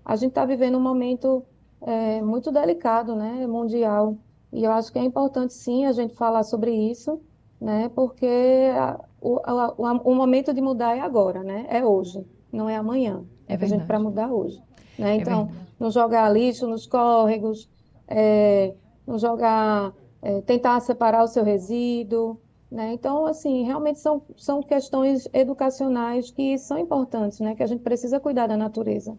a 0.04 0.16
gente 0.16 0.30
está 0.30 0.46
vivendo 0.46 0.78
um 0.78 0.82
momento 0.82 1.44
é, 1.82 2.22
muito 2.22 2.52
delicado, 2.52 3.16
né, 3.16 3.46
mundial. 3.48 4.18
E 4.52 4.64
eu 4.64 4.72
acho 4.72 4.92
que 4.92 5.00
é 5.00 5.04
importante, 5.04 5.54
sim, 5.54 5.86
a 5.86 5.92
gente 5.92 6.14
falar 6.16 6.44
sobre 6.44 6.72
isso, 6.72 7.22
né, 7.60 7.90
porque 7.90 8.72
a, 8.76 9.00
o, 9.22 9.40
a, 9.44 9.74
o, 10.04 10.16
momento 10.16 10.54
de 10.54 10.62
mudar 10.62 10.98
é 10.98 11.00
agora, 11.00 11.44
né, 11.44 11.66
é 11.70 11.86
hoje, 11.86 12.26
não 12.52 12.68
é 12.70 12.76
amanhã. 12.76 13.24
É, 13.54 13.66
a 13.66 13.68
gente 13.68 13.86
para 13.86 14.00
mudar 14.00 14.32
hoje. 14.32 14.62
Né? 14.98 15.14
É 15.14 15.16
então, 15.16 15.50
é 15.52 15.84
não 15.84 15.90
jogar 15.90 16.30
lixo 16.30 16.68
nos 16.68 16.86
córregos, 16.86 17.70
é, 18.08 18.74
não 19.06 19.18
jogar, 19.18 19.94
é, 20.22 20.42
tentar 20.42 20.80
separar 20.80 21.24
o 21.24 21.28
seu 21.28 21.44
resíduo, 21.44 22.40
né? 22.72 22.94
Então, 22.94 23.26
assim, 23.26 23.64
realmente 23.64 24.00
são, 24.00 24.22
são 24.38 24.64
questões 24.64 25.28
educacionais 25.34 26.32
que 26.32 26.58
são 26.58 26.78
importantes, 26.78 27.40
né? 27.40 27.54
Que 27.54 27.64
a 27.64 27.68
gente 27.68 27.82
precisa 27.82 28.20
cuidar 28.20 28.48
da 28.48 28.56
natureza. 28.56 29.18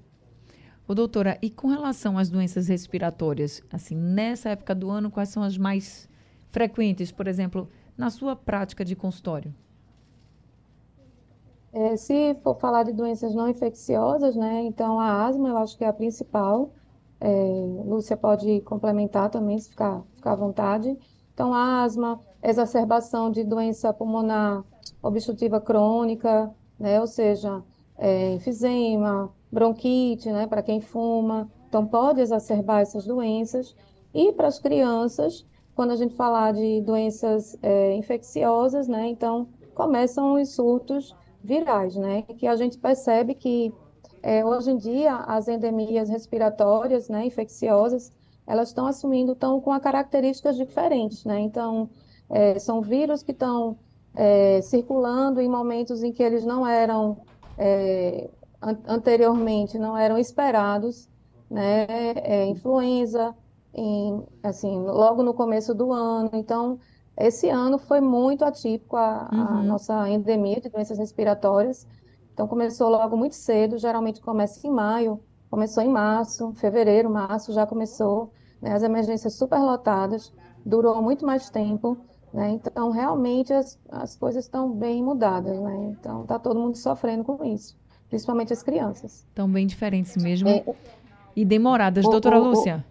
Ô, 0.88 0.94
doutora, 0.94 1.38
e 1.42 1.50
com 1.50 1.68
relação 1.68 2.16
às 2.16 2.30
doenças 2.30 2.68
respiratórias, 2.68 3.62
assim, 3.70 3.94
nessa 3.94 4.50
época 4.50 4.74
do 4.74 4.90
ano, 4.90 5.10
quais 5.10 5.28
são 5.28 5.42
as 5.42 5.58
mais 5.58 6.08
frequentes, 6.50 7.12
por 7.12 7.26
exemplo, 7.26 7.68
na 7.96 8.10
sua 8.10 8.34
prática 8.34 8.84
de 8.84 8.96
consultório? 8.96 9.54
É, 11.72 11.96
se 11.96 12.34
for 12.42 12.54
falar 12.60 12.82
de 12.84 12.92
doenças 12.92 13.34
não 13.34 13.48
infecciosas, 13.48 14.36
né, 14.36 14.62
então 14.64 15.00
a 15.00 15.24
asma 15.24 15.48
eu 15.48 15.56
acho 15.56 15.76
que 15.78 15.84
é 15.84 15.88
a 15.88 15.92
principal. 15.92 16.70
é, 17.20 17.28
Lúcia 17.84 18.16
pode 18.16 18.60
complementar 18.62 19.30
também, 19.30 19.58
se 19.58 19.70
ficar, 19.70 20.02
ficar 20.16 20.32
à 20.32 20.36
vontade. 20.36 20.98
Então, 21.32 21.54
asma, 21.54 22.20
exacerbação 22.42 23.30
de 23.30 23.44
doença 23.44 23.92
pulmonar 23.92 24.64
obstrutiva 25.02 25.60
crônica, 25.60 26.54
né? 26.78 27.00
Ou 27.00 27.06
seja, 27.06 27.62
é, 27.96 28.34
enfisema, 28.34 29.32
bronquite, 29.50 30.30
né? 30.30 30.46
Para 30.46 30.62
quem 30.62 30.80
fuma. 30.80 31.50
Então, 31.68 31.86
pode 31.86 32.20
exacerbar 32.20 32.80
essas 32.82 33.06
doenças. 33.06 33.74
E 34.14 34.32
para 34.32 34.48
as 34.48 34.58
crianças, 34.58 35.46
quando 35.74 35.92
a 35.92 35.96
gente 35.96 36.14
falar 36.14 36.52
de 36.52 36.80
doenças 36.82 37.56
é, 37.62 37.94
infecciosas, 37.94 38.88
né? 38.88 39.08
Então, 39.08 39.48
começam 39.74 40.34
os 40.34 40.54
surtos 40.54 41.14
virais, 41.42 41.96
né? 41.96 42.22
Que 42.22 42.46
a 42.46 42.56
gente 42.56 42.78
percebe 42.78 43.34
que 43.34 43.72
é, 44.22 44.44
hoje 44.44 44.70
em 44.70 44.76
dia 44.76 45.16
as 45.16 45.48
endemias 45.48 46.08
respiratórias, 46.08 47.08
né, 47.08 47.26
infecciosas, 47.26 48.12
elas 48.46 48.68
estão 48.68 48.86
assumindo, 48.86 49.32
estão 49.32 49.60
com 49.60 49.78
características 49.80 50.56
diferentes, 50.56 51.24
né? 51.24 51.40
Então, 51.40 51.88
é, 52.30 52.58
são 52.58 52.80
vírus 52.80 53.22
que 53.22 53.32
estão 53.32 53.76
é, 54.14 54.60
circulando 54.62 55.40
em 55.40 55.48
momentos 55.48 56.02
em 56.02 56.12
que 56.12 56.22
eles 56.22 56.44
não 56.44 56.66
eram 56.66 57.18
é, 57.58 58.30
an 58.60 58.78
anteriormente, 58.86 59.78
não 59.78 59.96
eram 59.96 60.18
esperados, 60.18 61.08
né? 61.50 61.86
É, 62.16 62.46
influenza, 62.46 63.34
em, 63.74 64.22
assim, 64.42 64.84
logo 64.84 65.22
no 65.22 65.34
começo 65.34 65.74
do 65.74 65.92
ano. 65.92 66.30
Então, 66.32 66.78
esse 67.16 67.48
ano 67.48 67.78
foi 67.78 68.00
muito 68.00 68.44
atípico 68.44 68.96
a, 68.96 69.28
uhum. 69.32 69.40
a 69.40 69.62
nossa 69.62 70.08
endemia 70.08 70.60
de 70.60 70.68
doenças 70.68 70.98
respiratórias. 70.98 71.86
Então, 72.32 72.48
começou 72.48 72.88
logo 72.88 73.16
muito 73.16 73.34
cedo, 73.34 73.76
geralmente 73.76 74.20
começa 74.20 74.66
em 74.66 74.70
maio, 74.70 75.20
começou 75.50 75.82
em 75.82 75.88
março, 75.88 76.52
fevereiro, 76.54 77.10
março 77.10 77.52
já 77.52 77.66
começou, 77.66 78.32
né, 78.60 78.72
as 78.72 78.82
emergências 78.82 79.34
superlotadas, 79.34 80.32
durou 80.64 81.02
muito 81.02 81.26
mais 81.26 81.50
tempo, 81.50 81.98
né, 82.32 82.52
então 82.52 82.90
realmente 82.90 83.52
as, 83.52 83.78
as 83.90 84.16
coisas 84.16 84.46
estão 84.46 84.72
bem 84.72 85.02
mudadas, 85.02 85.60
né, 85.60 85.90
então 85.90 86.22
está 86.22 86.38
todo 86.38 86.58
mundo 86.58 86.78
sofrendo 86.78 87.22
com 87.22 87.44
isso, 87.44 87.76
principalmente 88.08 88.50
as 88.50 88.62
crianças. 88.62 89.26
Estão 89.28 89.46
bem 89.46 89.66
diferentes 89.66 90.16
mesmo 90.16 90.48
é, 90.48 90.64
e 91.36 91.44
demoradas. 91.44 92.04
Doutora 92.04 92.40
o, 92.40 92.44
Lúcia, 92.44 92.82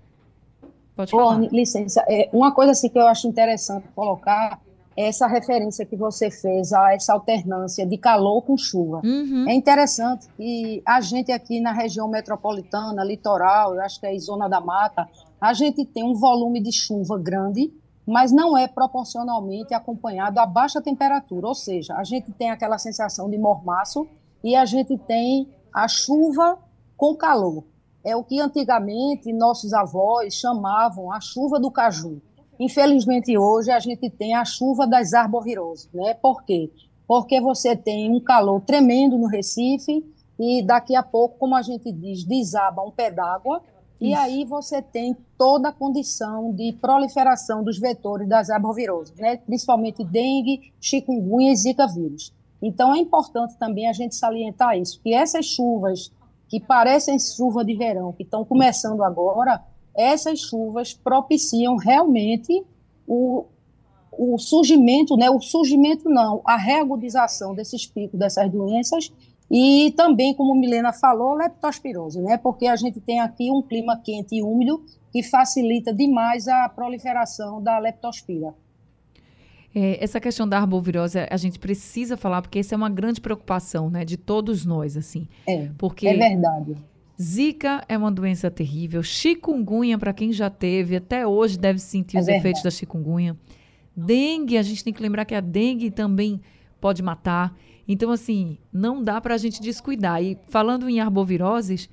pode 0.96 1.12
falar. 1.12 1.40
licença, 1.52 2.04
é, 2.08 2.30
uma 2.32 2.52
coisa 2.52 2.72
assim 2.72 2.90
que 2.90 2.98
eu 2.98 3.08
acho 3.08 3.28
interessante 3.28 3.88
colocar 3.96 4.60
essa 4.96 5.26
referência 5.26 5.86
que 5.86 5.96
você 5.96 6.30
fez 6.30 6.74
a 6.74 6.94
essa 6.94 7.14
alternância 7.14 7.86
de 7.86 7.98
calor 7.98 8.42
com 8.42 8.58
chuva. 8.58 9.02
Uhum. 9.04 9.46
É 9.48 9.54
interessante 9.54 10.28
que 10.36 10.82
a 10.86 11.00
gente 11.02 11.32
aqui 11.32 11.60
na 11.62 11.72
região 11.72 12.08
metropolitana, 12.08 13.04
litoral, 13.04 13.76
eu 13.76 13.82
acho 13.82 14.00
que 14.00 14.06
é 14.06 14.18
Zona 14.20 14.50
da 14.50 14.60
Mata, 14.60 15.08
a 15.40 15.54
gente 15.54 15.86
tem 15.86 16.04
um 16.04 16.14
volume 16.14 16.62
de 16.62 16.72
chuva 16.72 17.18
grande, 17.18 17.74
mas 18.06 18.32
não 18.32 18.58
é 18.58 18.68
proporcionalmente 18.68 19.74
acompanhado 19.74 20.40
a 20.40 20.46
baixa 20.46 20.82
temperatura, 20.82 21.48
ou 21.48 21.56
seja, 21.56 21.96
a 21.96 22.04
gente 22.04 22.32
tem 22.34 22.50
aquela 22.50 22.78
sensação 22.78 23.30
de 23.30 23.38
mormaço 23.38 24.08
e 24.44 24.56
a 24.56 24.66
gente 24.66 24.98
tem 24.98 25.48
a 25.74 25.88
chuva 25.88 26.58
com 26.98 27.16
calor. 27.16 27.64
É 28.04 28.16
o 28.16 28.24
que 28.24 28.40
antigamente 28.40 29.32
nossos 29.32 29.74
avós 29.74 30.34
chamavam 30.34 31.12
a 31.12 31.20
chuva 31.20 31.60
do 31.60 31.70
caju. 31.70 32.22
Infelizmente, 32.60 33.38
hoje 33.38 33.72
a 33.72 33.80
gente 33.80 34.10
tem 34.10 34.36
a 34.36 34.46
chuva 34.46 34.88
das 34.88 35.14
arboviroses, 35.14 35.90
né? 35.94 36.14
Por 36.16 36.44
quê? 36.44 36.72
Porque 37.08 37.42
você 37.42 37.76
tem 37.76 38.10
um 38.10 38.20
calor 38.20 38.62
tremendo 38.62 39.18
no 39.18 39.28
Recife 39.28 40.04
e 40.40 40.64
daqui 40.64 40.96
a 40.96 41.04
pouco, 41.04 41.38
como 41.38 41.56
a 41.56 41.62
gente 41.62 41.92
diz, 41.92 42.24
desaba 42.24 42.84
um 42.84 42.92
pé 42.92 43.12
d'água 43.12 43.62
e 44.02 44.16
aí 44.16 44.44
você 44.46 44.82
tem 44.82 45.16
toda 45.38 45.70
a 45.70 45.72
condição 45.72 46.52
de 46.52 46.74
proliferação 46.74 47.64
dos 47.64 47.78
vetores 47.78 48.28
das 48.28 48.50
arboviroses, 48.50 49.14
né? 49.16 49.38
principalmente 49.38 50.04
dengue, 50.04 50.74
chikungunya 50.82 51.52
e 51.52 51.56
zika 51.56 51.86
vírus. 51.86 52.34
Então 52.60 52.96
é 52.96 52.98
importante 52.98 53.56
também 53.60 53.88
a 53.88 53.94
gente 53.94 54.16
salientar 54.16 54.76
isso, 54.76 55.00
que 55.04 55.14
essas 55.14 55.46
chuvas 55.46 56.12
que 56.52 56.60
parecem 56.60 57.18
chuva 57.18 57.64
de 57.64 57.74
verão, 57.74 58.12
que 58.12 58.24
estão 58.24 58.44
começando 58.44 59.02
agora, 59.04 59.64
essas 59.96 60.42
chuvas 60.42 60.94
propiciam 60.94 61.78
realmente 61.78 62.62
o, 63.08 63.46
o 64.12 64.38
surgimento, 64.38 65.16
né, 65.16 65.30
o 65.30 65.40
surgimento 65.40 66.10
não, 66.10 66.42
a 66.46 66.58
reagudização 66.58 67.56
desses 67.56 67.88
picos 67.88 68.20
dessas 68.20 68.52
doenças 68.52 69.14
e 69.50 69.94
também, 69.96 70.34
como 70.34 70.54
Milena 70.54 70.92
falou, 70.92 71.36
leptospirose, 71.36 72.20
né, 72.20 72.38
porque 72.38 72.68
a 72.68 72.76
gente 72.76 73.00
tem 73.00 73.22
aqui 73.22 73.50
um 73.50 73.62
clima 73.62 73.96
quente 73.96 74.36
e 74.36 74.44
úmido 74.44 74.84
que 75.10 75.24
facilita 75.24 75.94
demais 75.94 76.50
a 76.50 76.68
proliferação 76.68 77.64
da 77.64 77.80
leptospira. 77.80 78.54
É, 79.74 80.04
essa 80.04 80.20
questão 80.20 80.48
da 80.48 80.58
arbovirose 80.58 81.18
a 81.30 81.38
gente 81.38 81.58
precisa 81.58 82.18
falar 82.18 82.42
porque 82.42 82.60
essa 82.60 82.76
é 82.76 82.78
uma 82.78 82.90
grande 82.90 83.22
preocupação, 83.22 83.90
né, 83.90 84.04
de 84.04 84.18
todos 84.18 84.66
nós, 84.66 84.98
assim. 84.98 85.28
É, 85.48 85.70
porque 85.78 86.08
é 86.08 86.18
verdade. 86.18 86.76
Zika 87.22 87.84
é 87.88 87.98
uma 87.98 88.12
doença 88.12 88.50
terrível. 88.50 89.04
Chikungunya, 89.04 89.98
para 89.98 90.12
quem 90.12 90.34
já 90.34 90.50
teve, 90.50 90.96
até 90.96 91.26
hoje 91.26 91.58
deve 91.58 91.80
sentir 91.80 92.18
é 92.18 92.20
os 92.20 92.26
verdade. 92.26 92.42
efeitos 92.42 92.64
da 92.64 92.72
chikungunya. 92.72 93.38
Dengue, 93.96 94.58
a 94.58 94.64
gente 94.64 94.84
tem 94.84 94.92
que 94.92 95.02
lembrar 95.02 95.26
que 95.26 95.36
a 95.36 95.40
dengue 95.40 95.92
também 95.92 96.42
pode 96.80 97.04
matar. 97.04 97.56
Então, 97.88 98.10
assim, 98.10 98.58
não 98.74 99.04
dá 99.04 99.22
para 99.22 99.36
a 99.36 99.38
gente 99.38 99.62
descuidar. 99.62 100.24
E 100.24 100.38
falando 100.48 100.90
em 100.90 101.00
arboviroses, 101.00 101.90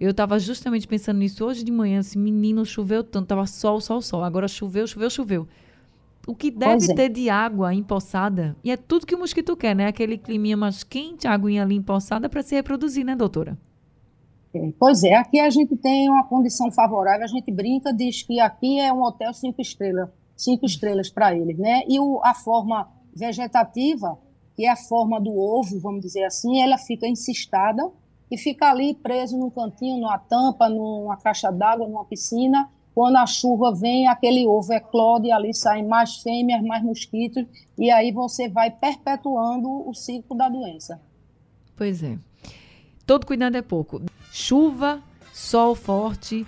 eu 0.00 0.10
estava 0.10 0.38
justamente 0.38 0.88
pensando 0.88 1.18
nisso 1.18 1.44
hoje 1.44 1.62
de 1.62 1.70
manhã. 1.70 1.98
Assim, 1.98 2.18
menino, 2.18 2.64
choveu 2.64 3.04
tanto, 3.04 3.26
tava 3.26 3.46
sol, 3.46 3.80
sol, 3.80 4.00
sol. 4.00 4.24
Agora 4.24 4.48
choveu, 4.48 4.86
choveu, 4.86 5.10
choveu. 5.10 5.48
O 6.26 6.34
que 6.34 6.50
deve 6.50 6.92
é. 6.92 6.94
ter 6.94 7.08
de 7.08 7.28
água 7.28 7.74
empoçada, 7.74 8.56
e 8.62 8.70
é 8.70 8.76
tudo 8.76 9.06
que 9.06 9.14
o 9.14 9.18
mosquito 9.18 9.56
quer, 9.56 9.74
né? 9.74 9.86
Aquele 9.86 10.16
climinha 10.16 10.56
mais 10.56 10.84
quente, 10.84 11.26
a 11.26 11.32
aguinha 11.32 11.62
ali 11.62 11.74
empoçada 11.74 12.28
para 12.28 12.42
se 12.42 12.54
reproduzir, 12.54 13.04
né, 13.04 13.16
doutora? 13.16 13.58
Pois 14.78 15.02
é, 15.02 15.14
aqui 15.14 15.40
a 15.40 15.48
gente 15.48 15.76
tem 15.76 16.08
uma 16.08 16.24
condição 16.24 16.70
favorável, 16.70 17.24
a 17.24 17.26
gente 17.26 17.50
brinca, 17.50 17.92
diz 17.92 18.22
que 18.22 18.38
aqui 18.38 18.78
é 18.78 18.92
um 18.92 19.02
hotel 19.02 19.32
cinco 19.32 19.62
estrelas, 19.62 20.10
cinco 20.36 20.66
estrelas 20.66 21.08
para 21.10 21.34
eles, 21.34 21.58
né? 21.58 21.82
E 21.88 21.98
o, 21.98 22.20
a 22.22 22.34
forma 22.34 22.88
vegetativa, 23.14 24.18
que 24.54 24.66
é 24.66 24.70
a 24.70 24.76
forma 24.76 25.20
do 25.20 25.34
ovo, 25.36 25.80
vamos 25.80 26.02
dizer 26.02 26.24
assim, 26.24 26.62
ela 26.62 26.76
fica 26.76 27.06
encistada 27.08 27.90
e 28.30 28.36
fica 28.36 28.70
ali 28.70 28.94
preso 28.94 29.38
num 29.38 29.50
cantinho, 29.50 29.98
numa 29.98 30.18
tampa, 30.18 30.68
numa 30.68 31.16
caixa 31.16 31.50
d'água, 31.50 31.88
numa 31.88 32.04
piscina. 32.04 32.68
Quando 32.94 33.16
a 33.16 33.26
chuva 33.26 33.74
vem, 33.74 34.06
aquele 34.06 34.46
ovo 34.46 34.72
eclode 34.72 35.28
e 35.28 35.32
ali 35.32 35.54
saem 35.54 35.86
mais 35.86 36.16
fêmeas, 36.16 36.62
mais 36.62 36.82
mosquitos, 36.82 37.44
e 37.78 37.90
aí 37.90 38.12
você 38.12 38.48
vai 38.48 38.70
perpetuando 38.70 39.68
o 39.88 39.94
ciclo 39.94 40.36
da 40.36 40.48
doença. 40.48 41.00
Pois 41.76 42.02
é. 42.02 42.18
Todo 43.06 43.26
cuidado 43.26 43.56
é 43.56 43.62
pouco. 43.62 44.02
Chuva, 44.30 45.02
sol 45.32 45.74
forte, 45.74 46.46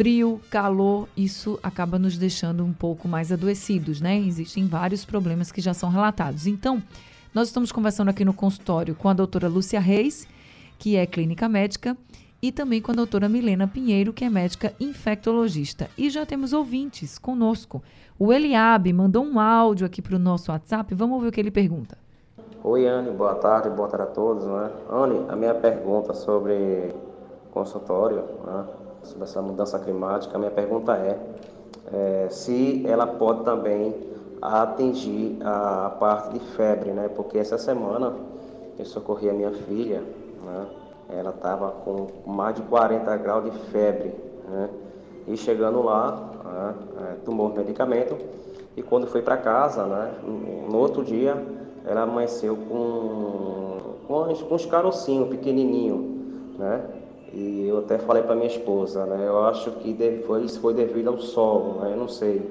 frio, 0.00 0.40
calor, 0.48 1.08
isso 1.16 1.58
acaba 1.62 1.98
nos 1.98 2.16
deixando 2.16 2.64
um 2.64 2.72
pouco 2.72 3.06
mais 3.06 3.30
adoecidos, 3.30 4.00
né? 4.00 4.16
Existem 4.16 4.66
vários 4.66 5.04
problemas 5.04 5.52
que 5.52 5.60
já 5.60 5.74
são 5.74 5.90
relatados. 5.90 6.46
Então, 6.46 6.82
nós 7.34 7.48
estamos 7.48 7.70
conversando 7.70 8.08
aqui 8.08 8.24
no 8.24 8.32
consultório 8.32 8.94
com 8.94 9.08
a 9.08 9.12
doutora 9.12 9.48
Lúcia 9.48 9.78
Reis, 9.78 10.26
que 10.78 10.96
é 10.96 11.04
clínica 11.04 11.48
médica, 11.48 11.96
e 12.42 12.50
também 12.50 12.80
com 12.80 12.92
a 12.92 12.94
doutora 12.94 13.28
Milena 13.28 13.66
Pinheiro, 13.66 14.12
que 14.12 14.24
é 14.24 14.30
médica 14.30 14.72
infectologista. 14.80 15.88
E 15.96 16.08
já 16.08 16.24
temos 16.24 16.52
ouvintes 16.52 17.18
conosco. 17.18 17.82
O 18.18 18.32
Eliabe 18.32 18.92
mandou 18.92 19.24
um 19.24 19.38
áudio 19.38 19.86
aqui 19.86 20.00
para 20.00 20.16
o 20.16 20.18
nosso 20.18 20.50
WhatsApp. 20.50 20.94
Vamos 20.94 21.16
ouvir 21.16 21.28
o 21.28 21.32
que 21.32 21.40
ele 21.40 21.50
pergunta. 21.50 21.98
Oi, 22.62 22.86
Anne, 22.86 23.10
boa 23.10 23.34
tarde, 23.34 23.70
boa 23.70 23.88
tarde 23.88 24.04
a 24.04 24.10
todos. 24.14 24.44
Né? 24.44 24.70
Anne, 24.90 25.26
a 25.28 25.36
minha 25.36 25.54
pergunta 25.54 26.14
sobre 26.14 26.94
consultório, 27.52 28.22
né? 28.46 28.64
sobre 29.02 29.24
essa 29.24 29.40
mudança 29.40 29.78
climática, 29.78 30.36
a 30.36 30.38
minha 30.38 30.50
pergunta 30.50 30.94
é, 30.96 31.18
é 31.92 32.28
se 32.30 32.84
ela 32.86 33.06
pode 33.06 33.44
também 33.44 33.94
atingir 34.42 35.38
a 35.42 35.90
parte 35.98 36.38
de 36.38 36.40
febre, 36.56 36.90
né? 36.92 37.08
Porque 37.08 37.38
essa 37.38 37.58
semana 37.58 38.14
eu 38.78 38.84
socorri 38.84 39.28
a 39.28 39.32
minha 39.32 39.52
filha, 39.52 40.02
né? 40.44 40.66
Ela 41.12 41.30
estava 41.30 41.70
com 41.70 42.08
mais 42.26 42.56
de 42.56 42.62
40 42.62 43.16
graus 43.16 43.44
de 43.44 43.58
febre, 43.70 44.14
né? 44.48 44.68
E 45.26 45.36
chegando 45.36 45.82
lá, 45.82 46.30
né? 46.44 46.74
É, 47.00 47.14
tomou 47.24 47.48
medicamento 47.48 48.16
e 48.76 48.82
quando 48.82 49.06
foi 49.06 49.22
para 49.22 49.36
casa, 49.36 49.84
né? 49.84 50.12
No 50.68 50.78
outro 50.78 51.04
dia 51.04 51.36
ela 51.84 52.02
amanheceu 52.02 52.56
com, 52.56 53.78
com, 54.06 54.22
uns, 54.22 54.42
uns 54.42 54.66
carocinhos 54.66 55.28
pequenininhos, 55.28 56.00
né? 56.58 56.82
E 57.32 57.66
eu 57.68 57.78
até 57.78 57.98
falei 57.98 58.22
para 58.22 58.34
minha 58.34 58.48
esposa, 58.48 59.06
né? 59.06 59.24
Eu 59.26 59.44
acho 59.44 59.70
que 59.72 59.94
foi, 60.26 60.42
isso 60.42 60.60
foi 60.60 60.74
devido 60.74 61.08
ao 61.08 61.18
sol, 61.18 61.78
né? 61.80 61.92
Eu 61.92 61.96
não 61.96 62.08
sei. 62.08 62.50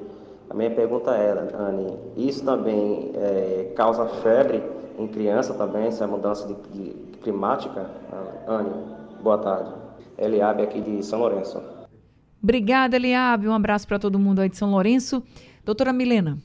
A 0.50 0.54
minha 0.54 0.72
pergunta 0.72 1.12
era, 1.12 1.50
Anne, 1.58 1.98
isso 2.18 2.44
também 2.44 3.12
é, 3.16 3.72
causa 3.75 4.06
febre 4.06 4.63
em 4.98 5.08
criança 5.08 5.54
também, 5.54 5.88
essa 5.88 6.08
mudança 6.08 6.48
de, 6.48 6.56
de 6.74 7.09
climática? 7.22 7.90
Anne, 8.48 8.70
boa 9.22 9.38
tarde. 9.38 9.74
Eliabe 10.18 10.64
aqui 10.64 10.82
de 10.82 11.04
São 11.04 11.20
Lourenço. 11.20 11.62
Obrigada, 12.42 12.96
Eliabe. 12.96 13.48
Um 13.48 13.54
abraço 13.54 13.88
para 13.88 14.00
todo 14.00 14.20
mundo 14.20 14.40
aí 14.40 14.50
de 14.50 14.58
São 14.58 14.72
Lourenço. 14.72 15.24
Doutora 15.64 15.94
Milena. 15.94 16.38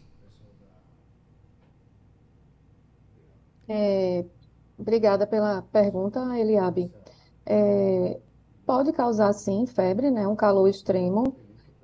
É, 3.69 4.25
obrigada 4.78 5.26
pela 5.26 5.62
pergunta, 5.62 6.21
Eliabe. 6.38 6.90
É, 7.47 8.21
pode 8.66 8.93
causar, 8.93 9.33
sim, 9.33 9.66
febre, 9.66 10.11
né? 10.11 10.26
Um 10.26 10.37
calor 10.37 10.69
extremo. 10.69 11.37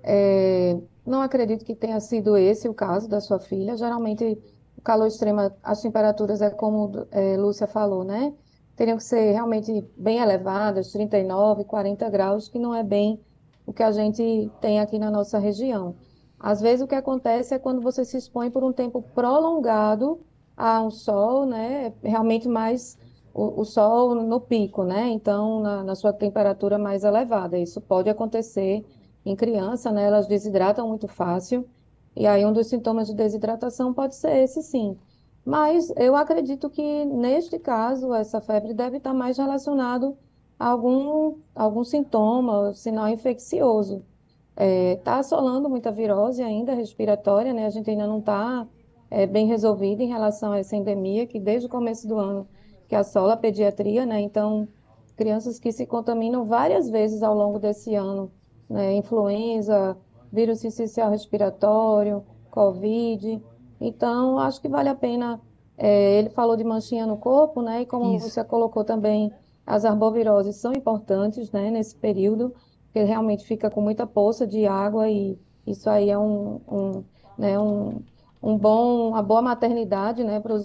É, 0.03 0.79
não 1.07 1.23
acredito 1.23 1.65
que 1.65 1.75
tenha 1.75 2.01
sido 2.01 2.37
esse 2.37 2.69
o 2.69 2.75
caso 2.75 3.09
da 3.09 3.21
sua 3.21 3.39
filha. 3.39 3.77
Geralmente, 3.77 4.39
o 4.77 4.81
calor 4.83 5.07
extremo, 5.07 5.51
as 5.63 5.81
temperaturas, 5.81 6.43
é 6.43 6.51
como 6.51 7.07
é, 7.11 7.37
Lúcia 7.37 7.67
falou, 7.67 8.05
né? 8.05 8.33
Teriam 8.81 8.97
que 8.97 9.05
ser 9.05 9.33
realmente 9.33 9.87
bem 9.95 10.21
elevadas, 10.21 10.91
39, 10.91 11.65
40 11.65 12.09
graus, 12.09 12.49
que 12.49 12.59
não 12.59 12.75
é 12.75 12.83
bem 12.83 13.21
o 13.67 13.75
que 13.75 13.83
a 13.83 13.93
gente 13.93 14.51
tem 14.59 14.81
aqui 14.81 14.99
na 14.99 15.11
nossa 15.11 15.39
região. 15.39 15.95
Às 16.39 16.63
vezes, 16.63 16.81
o 16.81 16.89
que 16.89 16.95
acontece 16.95 17.53
é 17.53 17.59
quando 17.59 17.83
você 17.83 18.07
se 18.07 18.17
expõe 18.17 18.51
por 18.51 18.65
um 18.65 18.73
tempo 18.73 19.03
prolongado 19.15 20.19
a 20.57 20.81
um 20.81 20.91
sol, 20.91 21.45
né? 21.45 21.93
Realmente 22.03 22.49
mais 22.49 22.97
o, 23.35 23.61
o 23.61 23.67
sol 23.67 24.15
no 24.15 24.41
pico, 24.41 24.83
né? 24.83 25.11
Então, 25.11 25.61
na, 25.61 25.85
na 25.85 25.95
sua 25.95 26.15
temperatura 26.15 26.79
mais 26.79 27.05
elevada. 27.05 27.59
Isso 27.59 27.83
pode 27.83 28.09
acontecer 28.09 28.83
em 29.27 29.37
criança, 29.37 29.93
né? 29.93 30.07
Elas 30.07 30.27
desidratam 30.27 30.89
muito 30.89 31.07
fácil. 31.07 31.69
E 32.17 32.27
aí, 32.27 32.47
um 32.47 32.53
dos 32.55 32.69
sintomas 32.69 33.09
de 33.09 33.15
desidratação 33.15 33.93
pode 33.93 34.15
ser 34.15 34.39
esse, 34.39 34.63
sim. 34.63 34.97
Mas 35.45 35.91
eu 35.97 36.15
acredito 36.15 36.69
que, 36.69 37.05
neste 37.05 37.59
caso, 37.59 38.15
essa 38.15 38.41
febre 38.41 38.75
deve 38.75 38.99
estar 38.99 39.15
mais 39.15 39.39
relacionado 39.39 40.17
a 40.59 40.69
algum, 40.69 41.39
algum 41.55 41.83
sintoma, 41.83 42.75
sinal 42.75 43.09
infeccioso. 43.09 44.05
Está 44.51 44.65
é, 44.65 44.97
tá 44.97 45.19
assolando 45.19 45.71
muita 45.71 45.91
virose 45.91 46.43
ainda 46.43 46.75
respiratória, 46.75 47.53
né? 47.53 47.67
A 47.67 47.71
gente 47.71 47.89
ainda 47.91 48.07
não 48.07 48.19
está 48.19 48.67
é, 49.11 49.27
bem 49.27 49.47
resolvido 49.47 50.03
em 50.03 50.09
relação 50.09 50.53
a 50.53 50.59
essa 50.59 50.77
endemia, 50.77 51.27
que 51.27 51.41
desde 51.41 51.67
o 51.67 51.71
começo 51.71 52.07
do 52.07 52.19
ano 52.19 52.47
que 52.87 52.95
assola 52.95 53.35
a 53.35 53.37
pediatria, 53.37 54.05
né? 54.05 54.21
Então, 54.21 54.69
crianças 55.17 55.59
que 55.59 55.73
se 55.73 55.87
contaminam 55.87 56.45
várias 56.45 56.91
vezes 56.91 57.23
ao 57.23 57.35
longo 57.35 57.59
desse 57.59 57.95
ano 57.95 58.31
né, 58.69 58.95
influenza, 58.95 59.97
vírus 60.33 60.61
sincicial 60.61 61.11
respiratório, 61.11 62.25
Covid. 62.51 63.43
Então, 63.81 64.39
acho 64.39 64.61
que 64.61 64.69
vale 64.69 64.89
a 64.89 64.95
pena. 64.95 65.41
É, 65.79 66.19
ele 66.19 66.29
falou 66.29 66.57
de 66.57 66.65
manchinha 66.65 67.07
no 67.07 67.17
corpo, 67.17 67.63
né? 67.63 67.83
E 67.83 67.87
como 67.87 68.15
Isso. 68.15 68.29
você 68.29 68.45
colocou 68.45 68.85
também, 68.85 69.33
as 69.67 69.85
arboviroses 69.85 70.57
são 70.57 70.73
importantes, 70.73 71.51
né? 71.51 71.71
Nesse 71.71 71.97
período, 71.97 72.55
porque 72.85 73.03
realmente 73.03 73.45
fica 73.45 73.71
com 73.71 73.81
muita 73.81 74.07
poça 74.07 74.47
de 74.47 74.67
água 74.67 75.09
e 75.09 75.39
isso 75.67 75.89
aí 75.89 76.11
é 76.11 76.19
um, 76.19 76.61
um, 76.69 77.05
né, 77.39 77.59
um, 77.59 78.03
um 78.43 78.57
bom, 78.59 79.09
uma 79.09 79.23
boa 79.23 79.41
maternidade, 79.41 80.23
né? 80.23 80.41
Para 80.41 80.57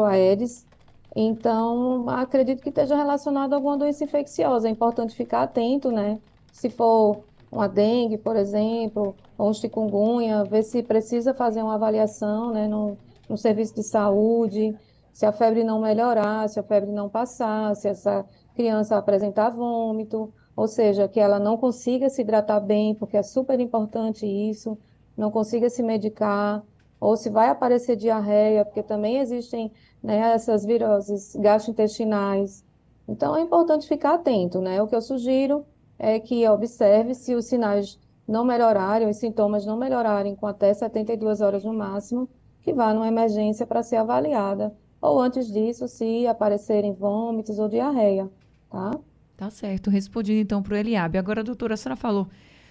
o 0.00 0.04
Aedes. 0.04 0.66
Então, 1.16 2.08
acredito 2.08 2.62
que 2.62 2.68
esteja 2.68 2.96
relacionado 2.96 3.52
a 3.52 3.56
alguma 3.56 3.76
doença 3.76 4.04
infecciosa. 4.04 4.68
É 4.68 4.70
importante 4.70 5.14
ficar 5.14 5.42
atento, 5.42 5.90
né? 5.90 6.20
Se 6.52 6.68
for 6.68 7.24
uma 7.54 7.68
dengue, 7.68 8.18
por 8.18 8.36
exemplo, 8.36 9.14
ou 9.38 9.50
um 9.50 9.54
chikungunya, 9.54 10.44
ver 10.44 10.62
se 10.62 10.82
precisa 10.82 11.32
fazer 11.32 11.62
uma 11.62 11.74
avaliação 11.74 12.52
né, 12.52 12.66
no, 12.66 12.98
no 13.28 13.38
serviço 13.38 13.74
de 13.74 13.82
saúde, 13.82 14.76
se 15.12 15.24
a 15.24 15.32
febre 15.32 15.62
não 15.62 15.80
melhorar, 15.80 16.48
se 16.48 16.58
a 16.58 16.62
febre 16.62 16.90
não 16.90 17.08
passar, 17.08 17.74
se 17.76 17.88
essa 17.88 18.24
criança 18.54 18.96
apresentar 18.96 19.50
vômito, 19.50 20.32
ou 20.56 20.66
seja, 20.66 21.08
que 21.08 21.20
ela 21.20 21.38
não 21.38 21.56
consiga 21.56 22.10
se 22.10 22.22
hidratar 22.22 22.60
bem, 22.60 22.94
porque 22.94 23.16
é 23.16 23.22
super 23.22 23.60
importante 23.60 24.26
isso, 24.26 24.76
não 25.16 25.30
consiga 25.30 25.70
se 25.70 25.82
medicar, 25.82 26.62
ou 27.00 27.16
se 27.16 27.30
vai 27.30 27.48
aparecer 27.48 27.96
diarreia, 27.96 28.64
porque 28.64 28.82
também 28.82 29.18
existem 29.18 29.70
né, 30.02 30.32
essas 30.32 30.64
viroses 30.64 31.36
gastrointestinais. 31.36 32.64
Então 33.06 33.36
é 33.36 33.42
importante 33.42 33.86
ficar 33.86 34.14
atento, 34.14 34.60
né? 34.60 34.80
O 34.82 34.86
que 34.86 34.96
eu 34.96 35.02
sugiro 35.02 35.66
é 35.98 36.18
que 36.18 36.46
observe 36.48 37.14
se 37.14 37.34
os 37.34 37.46
sinais 37.46 37.98
não 38.26 38.44
melhorarem, 38.44 39.08
os 39.08 39.16
sintomas 39.16 39.66
não 39.66 39.76
melhorarem 39.76 40.34
com 40.34 40.46
até 40.46 40.72
72 40.72 41.40
horas 41.40 41.64
no 41.64 41.74
máximo, 41.74 42.28
que 42.62 42.72
vá 42.72 42.92
numa 42.94 43.08
emergência 43.08 43.66
para 43.66 43.82
ser 43.82 43.96
avaliada. 43.96 44.74
Ou 45.00 45.20
antes 45.20 45.52
disso, 45.52 45.86
se 45.86 46.26
aparecerem 46.26 46.94
vômitos 46.94 47.58
ou 47.58 47.68
diarreia, 47.68 48.30
tá? 48.70 48.98
Tá 49.36 49.50
certo. 49.50 49.90
Respondido 49.90 50.38
então 50.38 50.62
para 50.62 50.74
o 50.74 50.76
Eliabe. 50.76 51.18
Agora, 51.18 51.44
doutora, 51.44 51.74
a 51.74 51.76
senhora 51.76 51.96
falou 51.96 52.26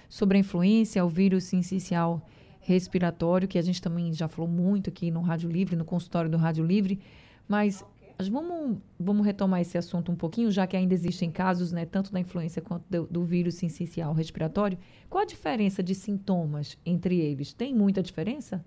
sobre 0.09 0.37
a 0.37 0.39
influência, 0.39 1.05
o 1.05 1.09
vírus 1.09 1.43
sincicial 1.43 2.21
respiratório, 2.59 3.47
que 3.47 3.57
a 3.57 3.61
gente 3.61 3.81
também 3.81 4.13
já 4.13 4.27
falou 4.27 4.49
muito 4.49 4.89
aqui 4.89 5.11
no 5.11 5.21
Rádio 5.21 5.49
Livre, 5.49 5.75
no 5.75 5.85
consultório 5.85 6.29
do 6.29 6.37
Rádio 6.37 6.65
Livre, 6.65 6.99
mas 7.47 7.83
Vamos, 8.31 8.77
vamos 8.99 9.25
retomar 9.25 9.61
esse 9.61 9.77
assunto 9.77 10.11
um 10.11 10.15
pouquinho, 10.15 10.51
já 10.51 10.67
que 10.67 10.77
ainda 10.77 10.93
existem 10.93 11.31
casos, 11.31 11.71
né, 11.71 11.85
tanto 11.85 12.11
da 12.11 12.19
influenza 12.19 12.61
quanto 12.61 12.83
do, 12.89 13.05
do 13.07 13.23
vírus 13.23 13.55
sincicial 13.55 14.13
respiratório. 14.13 14.77
Qual 15.09 15.23
a 15.23 15.25
diferença 15.25 15.81
de 15.81 15.95
sintomas 15.95 16.77
entre 16.85 17.19
eles? 17.19 17.53
Tem 17.53 17.73
muita 17.73 18.01
diferença? 18.01 18.63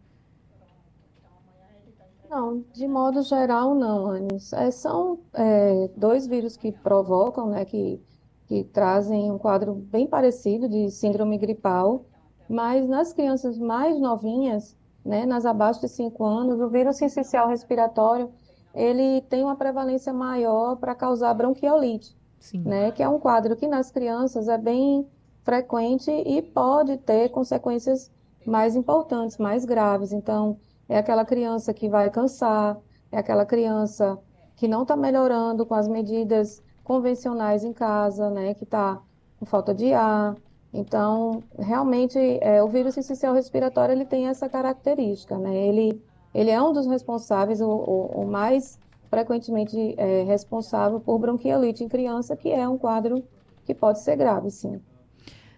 Não, 2.28 2.64
de 2.72 2.88
modo 2.88 3.22
geral, 3.22 3.74
não, 3.74 4.10
Anis. 4.10 4.52
É, 4.52 4.70
são 4.70 5.20
é, 5.32 5.88
dois 5.96 6.26
vírus 6.26 6.56
que 6.56 6.72
provocam, 6.72 7.48
né, 7.50 7.64
que, 7.64 8.00
que 8.46 8.64
trazem 8.64 9.30
um 9.30 9.38
quadro 9.38 9.74
bem 9.74 10.06
parecido 10.06 10.68
de 10.68 10.90
síndrome 10.90 11.38
gripal, 11.38 12.04
mas 12.48 12.88
nas 12.88 13.12
crianças 13.12 13.56
mais 13.58 13.98
novinhas, 14.00 14.76
né, 15.04 15.24
nas 15.24 15.46
abaixo 15.46 15.80
de 15.80 15.88
5 15.88 16.24
anos, 16.24 16.60
o 16.60 16.68
vírus 16.68 16.96
sincicial 16.96 17.48
respiratório 17.48 18.30
ele 18.76 19.22
tem 19.22 19.42
uma 19.42 19.56
prevalência 19.56 20.12
maior 20.12 20.76
para 20.76 20.94
causar 20.94 21.32
bronquiolite, 21.32 22.14
Sim. 22.38 22.60
né? 22.60 22.92
Que 22.92 23.02
é 23.02 23.08
um 23.08 23.18
quadro 23.18 23.56
que 23.56 23.66
nas 23.66 23.90
crianças 23.90 24.48
é 24.48 24.58
bem 24.58 25.08
frequente 25.42 26.10
e 26.10 26.42
pode 26.42 26.98
ter 26.98 27.30
consequências 27.30 28.12
mais 28.46 28.76
importantes, 28.76 29.38
mais 29.38 29.64
graves. 29.64 30.12
Então, 30.12 30.58
é 30.88 30.98
aquela 30.98 31.24
criança 31.24 31.72
que 31.72 31.88
vai 31.88 32.10
cansar, 32.10 32.76
é 33.10 33.18
aquela 33.18 33.46
criança 33.46 34.18
que 34.56 34.68
não 34.68 34.82
está 34.82 34.94
melhorando 34.94 35.64
com 35.64 35.74
as 35.74 35.88
medidas 35.88 36.62
convencionais 36.84 37.64
em 37.64 37.72
casa, 37.72 38.28
né? 38.28 38.52
Que 38.52 38.64
está 38.64 39.00
com 39.38 39.46
falta 39.46 39.74
de 39.74 39.94
ar. 39.94 40.36
Então, 40.72 41.42
realmente, 41.58 42.18
é, 42.42 42.62
o 42.62 42.68
vírus 42.68 42.94
essencial 42.98 43.32
respiratório 43.32 43.92
ele 43.92 44.04
tem 44.04 44.26
essa 44.28 44.48
característica, 44.50 45.38
né? 45.38 45.56
Ele 45.56 46.02
ele 46.36 46.50
é 46.50 46.62
um 46.62 46.70
dos 46.70 46.86
responsáveis, 46.86 47.62
o, 47.62 47.66
o, 47.66 48.22
o 48.22 48.26
mais 48.30 48.78
frequentemente 49.08 49.94
é, 49.96 50.22
responsável 50.24 51.00
por 51.00 51.18
bronquiolite 51.18 51.82
em 51.82 51.88
criança, 51.88 52.36
que 52.36 52.50
é 52.50 52.68
um 52.68 52.76
quadro 52.76 53.24
que 53.64 53.74
pode 53.74 54.00
ser 54.00 54.16
grave, 54.16 54.50
sim. 54.50 54.78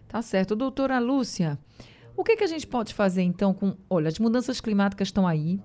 Tá 0.07 0.23
certo. 0.23 0.55
Doutora 0.55 1.01
Lúcia, 1.01 1.59
o 2.17 2.23
que, 2.23 2.37
que 2.37 2.45
a 2.45 2.47
gente 2.47 2.65
pode 2.65 2.95
fazer 2.95 3.23
então 3.23 3.53
com. 3.53 3.75
Olha, 3.91 4.07
as 4.07 4.21
mudanças 4.21 4.61
climáticas 4.61 5.09
estão 5.09 5.27
aí, 5.27 5.61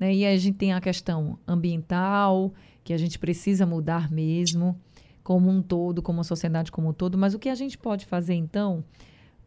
né? 0.00 0.12
E 0.12 0.26
a 0.26 0.36
gente 0.36 0.58
tem 0.58 0.72
a 0.72 0.80
questão 0.80 1.38
ambiental, 1.46 2.52
que 2.82 2.92
a 2.92 2.98
gente 2.98 3.20
precisa 3.20 3.64
mudar 3.64 4.10
mesmo, 4.10 4.76
como 5.22 5.48
um 5.48 5.62
todo, 5.62 6.02
como 6.02 6.22
a 6.22 6.24
sociedade 6.24 6.72
como 6.72 6.88
um 6.88 6.92
todo, 6.92 7.16
mas 7.16 7.34
o 7.34 7.38
que 7.38 7.48
a 7.48 7.54
gente 7.54 7.78
pode 7.78 8.04
fazer 8.04 8.34
então 8.34 8.82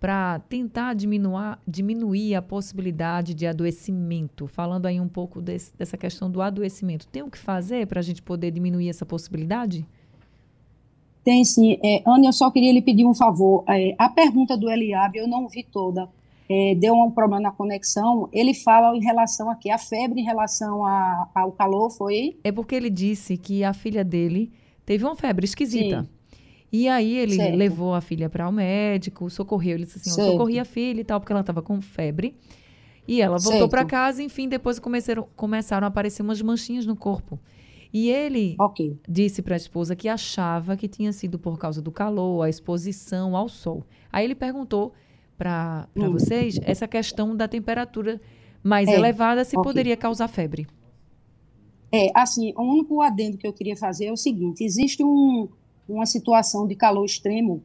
para 0.03 0.39
tentar 0.49 0.93
diminuir, 0.95 1.57
diminuir 1.65 2.35
a 2.35 2.41
possibilidade 2.41 3.33
de 3.33 3.47
adoecimento? 3.47 4.47
Falando 4.47 4.85
aí 4.85 4.99
um 4.99 5.07
pouco 5.07 5.41
desse, 5.41 5.71
dessa 5.77 5.95
questão 5.95 6.29
do 6.29 6.41
adoecimento, 6.41 7.07
tem 7.07 7.23
o 7.23 7.31
que 7.31 7.37
fazer 7.37 7.87
para 7.87 8.01
a 8.01 8.03
gente 8.03 8.21
poder 8.21 8.51
diminuir 8.51 8.89
essa 8.89 9.05
possibilidade? 9.05 9.85
Tem 11.23 11.45
sim. 11.45 11.79
É, 11.81 12.03
Ana, 12.05 12.25
eu 12.25 12.33
só 12.33 12.51
queria 12.51 12.73
lhe 12.73 12.81
pedir 12.81 13.05
um 13.05 13.13
favor. 13.13 13.63
É, 13.69 13.95
a 13.97 14.09
pergunta 14.09 14.57
do 14.57 14.69
Eliabe 14.69 15.19
eu 15.19 15.27
não 15.27 15.47
vi 15.47 15.63
toda. 15.63 16.09
É, 16.49 16.75
deu 16.75 16.95
um 16.95 17.09
problema 17.09 17.39
na 17.39 17.51
conexão. 17.51 18.27
Ele 18.33 18.53
fala 18.53 18.97
em 18.97 19.01
relação 19.01 19.49
aqui, 19.49 19.69
a 19.69 19.77
febre 19.77 20.19
em 20.19 20.25
relação 20.25 20.85
a, 20.85 21.29
ao 21.33 21.53
calor, 21.53 21.89
foi? 21.89 22.37
É 22.43 22.51
porque 22.51 22.75
ele 22.75 22.89
disse 22.89 23.37
que 23.37 23.63
a 23.63 23.73
filha 23.73 24.03
dele 24.03 24.51
teve 24.85 25.05
uma 25.05 25.15
febre 25.15 25.45
esquisita. 25.45 26.01
Sim. 26.01 26.09
E 26.73 26.89
aí 26.89 27.15
ele 27.15 27.37
levou 27.55 27.93
a 27.93 28.01
filha 28.01 28.27
para 28.27 28.49
o 28.49 28.51
médico, 28.51 29.29
socorreu, 29.29 29.75
ele 29.75 29.85
disse 29.85 29.99
assim, 29.99 30.19
eu 30.19 30.31
socorri 30.31 30.57
a 30.57 30.65
filha 30.65 31.01
e 31.01 31.03
tal, 31.03 31.19
porque 31.19 31.31
ela 31.31 31.41
estava 31.41 31.61
com 31.61 31.79
febre. 31.79 32.35
E 33.07 33.21
ela 33.21 33.37
voltou 33.37 33.69
para 33.69 33.85
casa, 33.85 34.23
enfim, 34.23 34.49
depois 34.49 34.79
começaram, 34.79 35.27
começaram 35.35 35.85
a 35.85 35.89
aparecer 35.89 36.23
umas 36.23 36.41
manchinhas 36.41 36.87
no 36.87 36.95
corpo. 36.95 37.39
E 37.93 38.09
ele 38.09 38.55
okay. 38.59 38.97
disse 39.07 39.43
para 39.43 39.53
a 39.53 39.57
esposa 39.57 39.95
que 39.95 40.09
achava 40.09 40.75
que 40.75 40.87
tinha 40.87 41.13
sido 41.13 41.37
por 41.37 41.59
causa 41.59 41.79
do 41.79 41.91
calor, 41.91 42.41
a 42.41 42.49
exposição 42.49 43.37
ao 43.37 43.47
sol. 43.47 43.85
Aí 44.11 44.25
ele 44.25 44.33
perguntou 44.33 44.93
para 45.37 45.87
hum. 45.95 46.09
vocês 46.09 46.59
essa 46.63 46.87
questão 46.87 47.35
da 47.35 47.47
temperatura 47.47 48.19
mais 48.63 48.89
é, 48.89 48.95
elevada 48.95 49.43
se 49.43 49.55
okay. 49.55 49.69
poderia 49.69 49.95
causar 49.95 50.27
febre. 50.27 50.65
É, 51.91 52.07
assim, 52.15 52.51
o 52.57 52.63
único 52.63 52.99
adendo 52.99 53.37
que 53.37 53.45
eu 53.45 53.53
queria 53.53 53.77
fazer 53.77 54.05
é 54.05 54.11
o 54.11 54.17
seguinte: 54.17 54.63
existe 54.63 55.03
um, 55.03 55.47
uma 55.87 56.05
situação 56.05 56.67
de 56.67 56.75
calor 56.75 57.05
extremo 57.05 57.63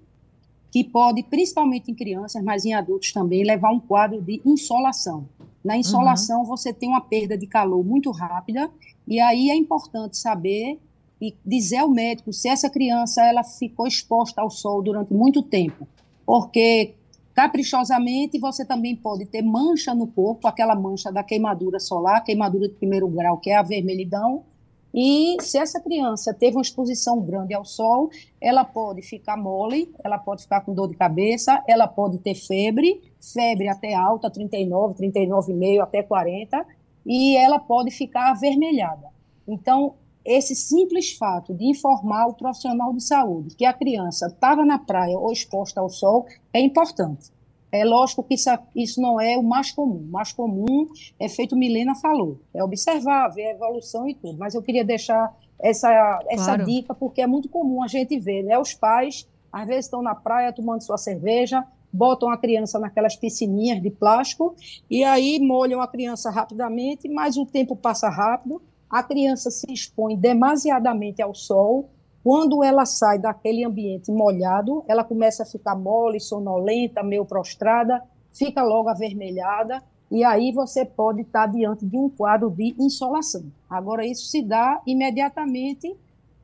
que 0.71 0.85
pode, 0.85 1.23
principalmente 1.23 1.91
em 1.91 1.95
crianças, 1.95 2.43
mas 2.43 2.65
em 2.65 2.75
adultos 2.75 3.13
também, 3.13 3.43
levar 3.43 3.71
um 3.71 3.81
quadro 3.81 4.21
de 4.21 4.41
insolação. 4.45 5.27
Na 5.65 5.77
insolação, 5.77 6.41
uhum. 6.41 6.47
você 6.47 6.73
tem 6.73 6.89
uma 6.89 7.01
perda 7.01 7.37
de 7.37 7.47
calor 7.47 7.85
muito 7.85 8.11
rápida, 8.11 8.71
e 9.07 9.19
aí 9.21 9.51
é 9.51 9.57
importante 9.57 10.19
saber 10.19 10.79
e 11.21 11.35
dizer 11.45 11.79
ao 11.79 11.89
médico 11.89 12.33
se 12.33 12.49
essa 12.49 12.71
criança 12.71 13.25
ela 13.25 13.43
ficou 13.43 13.87
exposta 13.87 14.41
ao 14.41 14.51
sol 14.51 14.83
durante 14.83 15.13
muito 15.13 15.43
tempo, 15.43 15.89
porque 16.25 16.95
caprichosamente 17.35 18.39
você 18.39 18.65
também 18.65 18.95
pode 18.95 19.25
ter 19.25 19.43
mancha 19.43 19.95
no 19.95 20.07
corpo, 20.07 20.47
aquela 20.47 20.75
mancha 20.75 21.11
da 21.11 21.23
queimadura 21.23 21.81
solar, 21.81 22.23
queimadura 22.23 22.69
de 22.69 22.75
primeiro 22.75 23.09
grau, 23.09 23.39
que 23.39 23.51
é 23.51 23.57
a 23.57 23.63
vermelhidão, 23.63 24.45
e 24.93 25.37
se 25.41 25.59
essa 25.59 25.81
criança 25.81 26.33
teve 26.33 26.57
uma 26.57 26.63
exposição 26.63 27.21
grande 27.21 27.55
ao 27.55 27.65
sol, 27.65 28.11
ela 28.41 28.65
pode 28.65 29.03
ficar 29.03 29.37
mole, 29.37 29.93
ela 30.03 30.19
pode 30.19 30.43
ficar 30.43 30.63
com 30.63 30.75
dor 30.75 30.89
de 30.89 30.97
cabeça, 30.97 31.63
ela 31.69 31.87
pode 31.87 32.19
ter 32.19 32.35
febre, 32.35 33.01
febre 33.21 33.69
até 33.69 33.95
alta, 33.95 34.31
39, 34.31 34.95
39,5 34.95 35.83
até 35.83 36.03
40, 36.03 36.67
e 37.05 37.37
ela 37.37 37.59
pode 37.59 37.91
ficar 37.91 38.31
avermelhada. 38.31 39.09
Então, 39.47 39.95
esse 40.25 40.55
simples 40.55 41.13
fato 41.13 41.55
de 41.55 41.65
informar 41.65 42.27
o 42.27 42.35
profissional 42.35 42.93
de 42.93 43.03
saúde 43.03 43.55
que 43.57 43.65
a 43.65 43.73
criança 43.73 44.27
estava 44.27 44.65
na 44.65 44.79
praia 44.79 45.19
ou 45.19 45.33
exposta 45.33 45.81
ao 45.81 45.89
sol 45.89 46.27
é 46.53 46.61
importante. 46.61 47.31
É 47.71 47.85
lógico 47.85 48.23
que 48.23 48.35
isso, 48.35 48.51
isso 48.75 49.01
não 49.01 49.21
é 49.21 49.37
o 49.37 49.43
mais 49.43 49.71
comum. 49.71 50.07
O 50.09 50.11
mais 50.11 50.33
comum 50.33 50.89
é 51.21 51.29
feito 51.29 51.57
Milena 51.57 51.95
falou, 51.95 52.41
é 52.55 52.63
observar, 52.65 53.29
ver 53.29 53.47
a 53.47 53.51
evolução 53.53 54.09
e 54.09 54.15
tudo. 54.15 54.39
Mas 54.39 54.55
eu 54.55 54.63
queria 54.63 54.85
deixar 54.85 55.35
essa, 55.61 55.91
essa 56.29 56.45
claro. 56.45 56.65
dica, 56.65 56.95
porque 56.95 57.21
é 57.21 57.27
muito 57.27 57.49
comum 57.49 57.83
a 57.83 57.89
gente 57.89 58.19
ver, 58.19 58.43
né? 58.43 58.59
Os 58.59 58.75
pais, 58.75 59.29
às 59.53 59.67
vezes, 59.67 59.85
estão 59.87 60.03
na 60.03 60.15
praia 60.15 60.53
tomando 60.53 60.83
sua 60.83 60.97
cerveja, 60.97 61.65
botam 61.93 62.31
a 62.31 62.39
criança 62.39 62.79
naquelas 62.79 63.17
piscininhas 63.17 63.83
de 63.83 63.91
plástico 63.91 64.55
e 64.91 65.05
aí 65.05 65.39
molham 65.41 65.81
a 65.81 65.89
criança 65.89 66.31
rapidamente, 66.31 67.09
mas 67.09 67.37
o 67.37 67.47
tempo 67.47 67.75
passa 67.75 68.09
rápido, 68.09 68.63
a 68.89 69.03
criança 69.03 69.51
se 69.51 69.71
expõe 69.73 70.17
demasiadamente 70.17 71.21
ao 71.21 71.35
sol, 71.35 71.91
quando 72.29 72.63
ela 72.63 72.85
sai 72.85 73.19
daquele 73.19 73.65
ambiente 73.65 74.13
molhado, 74.13 74.85
ela 74.87 75.03
começa 75.03 75.45
a 75.45 75.47
ficar 75.47 75.75
mole, 75.75 76.21
sonolenta, 76.21 77.03
meio 77.03 77.25
prostrada, 77.25 78.03
fica 78.31 78.63
logo 78.63 78.91
avermelhada, 78.91 79.83
e 80.11 80.23
aí 80.23 80.53
você 80.53 80.85
pode 80.85 81.23
estar 81.23 81.47
diante 81.47 81.87
de 81.87 81.97
um 81.97 82.11
quadro 82.11 82.51
de 82.51 82.75
insolação. 82.79 83.45
Agora, 83.71 84.07
isso 84.07 84.27
se 84.27 84.43
dá 84.43 84.79
imediatamente 84.87 85.97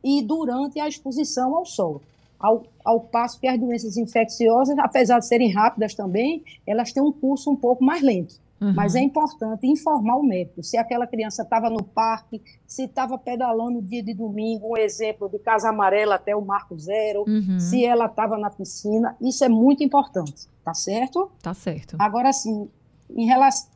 e 0.03 0.23
durante 0.23 0.81
a 0.81 0.89
exposição 0.89 1.55
ao 1.55 1.67
sol. 1.67 2.01
Ao, 2.41 2.63
ao, 2.83 3.01
passo 3.01 3.39
que 3.39 3.47
as 3.47 3.61
doenças 3.61 3.99
infecciosas, 3.99 4.79
apesar 4.79 5.19
de 5.19 5.27
serem 5.27 5.53
rápidas 5.53 5.93
também, 5.95 6.43
elas 6.67 6.95
têm 6.95 7.03
um 7.03 7.13
curso 7.13 7.51
um 7.51 7.57
pouco 7.57 7.85
mais 7.85 8.01
lento. 8.01 8.41
Uhum. 8.61 8.73
Mas 8.75 8.95
é 8.95 9.01
importante 9.01 9.67
informar 9.67 10.17
o 10.17 10.23
médico 10.23 10.63
se 10.63 10.77
aquela 10.77 11.07
criança 11.07 11.43
estava 11.43 11.69
no 11.69 11.83
parque, 11.83 12.41
se 12.67 12.85
estava 12.85 13.19
pedalando 13.19 13.83
dia 13.83 14.03
de 14.03 14.15
domingo, 14.15 14.75
um 14.75 14.77
exemplo 14.77 15.29
de 15.29 15.39
Casa 15.39 15.69
Amarela 15.69 16.15
até 16.15 16.35
o 16.35 16.41
Marco 16.41 16.79
Zero, 16.79 17.25
uhum. 17.27 17.59
se 17.59 17.85
ela 17.85 18.07
estava 18.07 18.39
na 18.39 18.51
piscina, 18.51 19.17
isso 19.21 19.45
é 19.45 19.49
muito 19.49 19.83
importante, 19.83 20.47
tá 20.65 20.73
certo? 20.73 21.31
Tá 21.43 21.53
certo. 21.53 21.97
Agora, 21.99 22.33
sim, 22.33 22.69
em 23.11 23.27
relação 23.27 23.69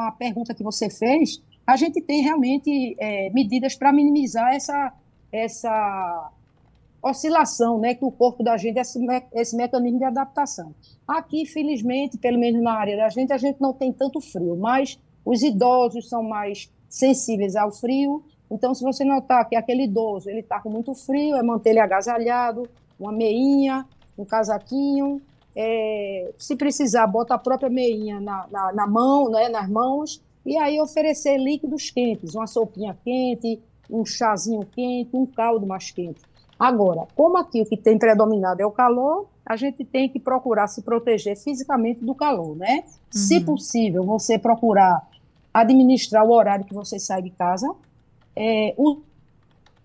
à 0.00 0.12
pergunta 0.12 0.54
que 0.54 0.62
você 0.62 0.90
fez, 0.90 1.42
a 1.66 1.76
gente 1.76 2.00
tem 2.00 2.22
realmente 2.22 2.96
é, 2.98 3.30
medidas 3.30 3.76
para 3.76 3.92
minimizar 3.92 4.52
essa, 4.52 4.92
essa 5.32 6.32
oscilação, 7.02 7.78
né, 7.78 7.94
que 7.94 8.04
o 8.04 8.10
corpo 8.10 8.42
da 8.42 8.56
gente, 8.56 8.78
esse, 8.78 8.98
me, 8.98 9.22
esse 9.32 9.56
mecanismo 9.56 9.98
de 9.98 10.04
adaptação. 10.04 10.74
Aqui, 11.06 11.46
felizmente, 11.46 12.18
pelo 12.18 12.38
menos 12.38 12.62
na 12.62 12.72
área 12.72 12.96
da 12.96 13.08
gente, 13.08 13.32
a 13.32 13.38
gente 13.38 13.60
não 13.60 13.72
tem 13.72 13.92
tanto 13.92 14.20
frio, 14.20 14.56
mas 14.56 14.98
os 15.24 15.42
idosos 15.42 16.08
são 16.08 16.22
mais 16.22 16.70
sensíveis 16.88 17.56
ao 17.56 17.70
frio. 17.72 18.22
Então, 18.50 18.74
se 18.74 18.82
você 18.82 19.04
notar 19.04 19.48
que 19.48 19.56
aquele 19.56 19.84
idoso 19.84 20.28
ele 20.28 20.40
está 20.40 20.60
com 20.60 20.68
muito 20.68 20.94
frio, 20.94 21.36
é 21.36 21.42
manter 21.42 21.70
ele 21.70 21.80
agasalhado, 21.80 22.68
uma 22.98 23.12
meinha, 23.12 23.86
um 24.18 24.24
casaquinho. 24.24 25.22
É, 25.56 26.32
se 26.36 26.54
precisar, 26.54 27.06
bota 27.06 27.34
a 27.34 27.38
própria 27.38 27.70
meinha 27.70 28.20
na, 28.20 28.46
na, 28.50 28.72
na 28.72 28.86
mão, 28.86 29.30
né, 29.30 29.48
nas 29.48 29.68
mãos, 29.68 30.22
e 30.44 30.56
aí 30.56 30.80
oferecer 30.80 31.36
líquidos 31.38 31.90
quentes, 31.90 32.34
uma 32.34 32.46
sopinha 32.46 32.96
quente, 33.04 33.60
um 33.90 34.04
chazinho 34.04 34.64
quente, 34.64 35.10
um 35.16 35.26
caldo 35.26 35.66
mais 35.66 35.90
quente. 35.90 36.20
Agora, 36.60 37.08
como 37.16 37.38
aqui 37.38 37.62
o 37.62 37.64
que 37.64 37.74
tem 37.74 37.98
predominado 37.98 38.60
é 38.60 38.66
o 38.66 38.70
calor, 38.70 39.26
a 39.46 39.56
gente 39.56 39.82
tem 39.82 40.10
que 40.10 40.20
procurar 40.20 40.66
se 40.66 40.82
proteger 40.82 41.34
fisicamente 41.34 42.04
do 42.04 42.14
calor, 42.14 42.54
né? 42.54 42.84
Uhum. 42.84 42.92
Se 43.10 43.40
possível, 43.40 44.04
você 44.04 44.38
procurar 44.38 45.08
administrar 45.54 46.22
o 46.22 46.30
horário 46.30 46.66
que 46.66 46.74
você 46.74 46.98
sai 46.98 47.22
de 47.22 47.30
casa, 47.30 47.74
é, 48.36 48.76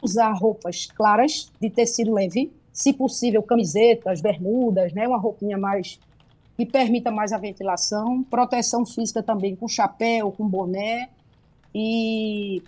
usar 0.02 0.34
roupas 0.34 0.88
claras, 0.88 1.50
de 1.62 1.70
tecido 1.70 2.14
leve, 2.14 2.52
se 2.74 2.92
possível, 2.92 3.42
camisetas, 3.42 4.20
bermudas, 4.20 4.92
né? 4.92 5.08
Uma 5.08 5.18
roupinha 5.18 5.58
mais 5.58 5.98
que 6.58 6.66
permita 6.66 7.10
mais 7.10 7.32
a 7.32 7.38
ventilação, 7.38 8.22
proteção 8.24 8.86
física 8.86 9.24
também 9.24 9.56
com 9.56 9.66
chapéu, 9.66 10.30
com 10.30 10.46
boné 10.46 11.08
e 11.74 12.62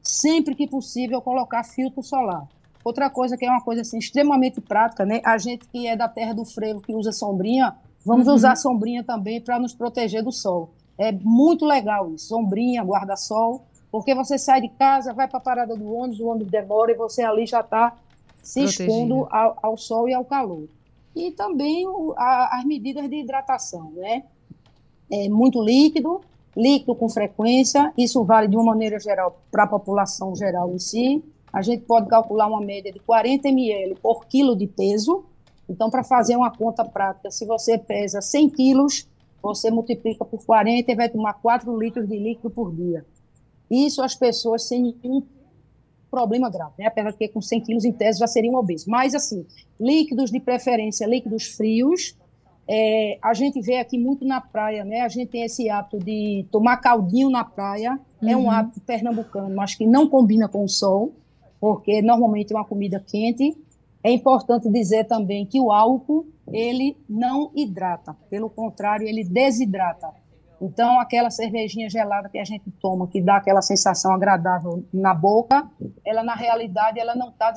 sempre 0.00 0.54
que 0.54 0.68
possível 0.68 1.20
colocar 1.20 1.64
filtro 1.64 2.04
solar. 2.04 2.46
Outra 2.88 3.10
coisa 3.10 3.36
que 3.36 3.44
é 3.44 3.50
uma 3.50 3.60
coisa 3.60 3.82
assim, 3.82 3.98
extremamente 3.98 4.62
prática, 4.62 5.04
né? 5.04 5.20
A 5.22 5.36
gente 5.36 5.68
que 5.68 5.86
é 5.86 5.94
da 5.94 6.08
terra 6.08 6.32
do 6.32 6.42
frevo, 6.42 6.80
que 6.80 6.94
usa 6.94 7.12
sombrinha, 7.12 7.76
vamos 8.02 8.26
uhum. 8.26 8.32
usar 8.32 8.56
sombrinha 8.56 9.04
também 9.04 9.42
para 9.42 9.58
nos 9.58 9.74
proteger 9.74 10.22
do 10.22 10.32
sol. 10.32 10.70
É 10.96 11.12
muito 11.12 11.66
legal 11.66 12.10
isso, 12.14 12.28
sombrinha, 12.28 12.82
guarda-sol, 12.82 13.66
porque 13.92 14.14
você 14.14 14.38
sai 14.38 14.62
de 14.62 14.70
casa, 14.70 15.12
vai 15.12 15.28
para 15.28 15.36
a 15.36 15.42
parada 15.42 15.76
do 15.76 15.92
ônibus, 15.92 16.18
o 16.18 16.28
ônibus 16.28 16.50
demora 16.50 16.90
e 16.90 16.94
você 16.94 17.22
ali 17.22 17.44
já 17.44 17.60
está 17.60 17.94
se 18.42 18.64
expondo 18.64 19.28
ao, 19.30 19.58
ao, 19.62 19.76
sol 19.76 20.08
e 20.08 20.14
ao 20.14 20.24
calor. 20.24 20.66
E 21.14 21.30
também 21.32 21.86
o, 21.86 22.14
a, 22.16 22.58
as 22.58 22.64
medidas 22.64 23.06
de 23.06 23.16
hidratação, 23.16 23.90
né? 23.96 24.24
É 25.12 25.28
muito 25.28 25.62
líquido, 25.62 26.22
líquido 26.56 26.94
com 26.94 27.06
frequência, 27.10 27.92
isso 27.98 28.24
vale 28.24 28.48
de 28.48 28.56
uma 28.56 28.64
maneira 28.64 28.98
geral 28.98 29.38
para 29.50 29.64
a 29.64 29.66
população 29.66 30.34
geral 30.34 30.72
em 30.72 30.78
si, 30.78 31.22
a 31.52 31.62
gente 31.62 31.84
pode 31.84 32.08
calcular 32.08 32.46
uma 32.46 32.60
média 32.60 32.92
de 32.92 32.98
40 33.00 33.48
ml 33.48 33.94
por 33.96 34.26
quilo 34.26 34.56
de 34.56 34.66
peso. 34.66 35.24
Então, 35.68 35.90
para 35.90 36.04
fazer 36.04 36.36
uma 36.36 36.50
conta 36.50 36.84
prática, 36.84 37.30
se 37.30 37.46
você 37.46 37.78
pesa 37.78 38.20
100 38.20 38.50
quilos, 38.50 39.08
você 39.42 39.70
multiplica 39.70 40.24
por 40.24 40.44
40 40.44 40.90
e 40.90 40.94
vai 40.94 41.08
tomar 41.08 41.34
4 41.34 41.76
litros 41.78 42.08
de 42.08 42.18
líquido 42.18 42.50
por 42.50 42.74
dia. 42.74 43.04
Isso 43.70 44.02
as 44.02 44.14
pessoas 44.14 44.66
sem 44.66 44.94
nenhum 45.02 45.22
problema 46.10 46.48
grave, 46.50 46.72
né? 46.78 46.86
apesar 46.86 47.10
de 47.10 47.18
que 47.18 47.28
com 47.28 47.40
100 47.40 47.60
quilos 47.60 47.84
em 47.84 47.92
tese 47.92 48.18
já 48.18 48.26
seriam 48.26 48.54
obesos. 48.54 48.86
Mas, 48.86 49.14
assim, 49.14 49.46
líquidos 49.78 50.30
de 50.30 50.40
preferência, 50.40 51.06
líquidos 51.06 51.48
frios, 51.48 52.16
é, 52.66 53.18
a 53.22 53.34
gente 53.34 53.60
vê 53.60 53.78
aqui 53.78 53.98
muito 53.98 54.24
na 54.26 54.40
praia, 54.40 54.84
né? 54.84 55.00
A 55.00 55.08
gente 55.08 55.28
tem 55.28 55.42
esse 55.42 55.70
hábito 55.70 55.98
de 55.98 56.46
tomar 56.50 56.78
caldinho 56.78 57.30
na 57.30 57.44
praia, 57.44 57.98
uhum. 58.22 58.28
é 58.28 58.36
um 58.36 58.44
uhum. 58.44 58.50
hábito 58.50 58.80
pernambucano, 58.80 59.54
mas 59.54 59.74
que 59.74 59.86
não 59.86 60.08
combina 60.08 60.48
com 60.48 60.64
o 60.64 60.68
sol 60.68 61.14
porque 61.60 62.02
normalmente 62.02 62.52
é 62.52 62.56
uma 62.56 62.64
comida 62.64 63.00
quente. 63.00 63.56
É 64.02 64.10
importante 64.10 64.70
dizer 64.70 65.04
também 65.04 65.44
que 65.44 65.60
o 65.60 65.72
álcool, 65.72 66.26
ele 66.52 66.96
não 67.08 67.50
hidrata, 67.54 68.16
pelo 68.30 68.48
contrário, 68.48 69.06
ele 69.06 69.24
desidrata. 69.24 70.12
Então, 70.60 70.98
aquela 70.98 71.30
cervejinha 71.30 71.88
gelada 71.88 72.28
que 72.28 72.38
a 72.38 72.44
gente 72.44 72.68
toma, 72.80 73.06
que 73.06 73.20
dá 73.20 73.36
aquela 73.36 73.62
sensação 73.62 74.12
agradável 74.12 74.84
na 74.92 75.14
boca, 75.14 75.70
ela 76.04 76.24
na 76.24 76.34
realidade 76.34 76.98
ela 76.98 77.14
não 77.14 77.28
está 77.28 77.52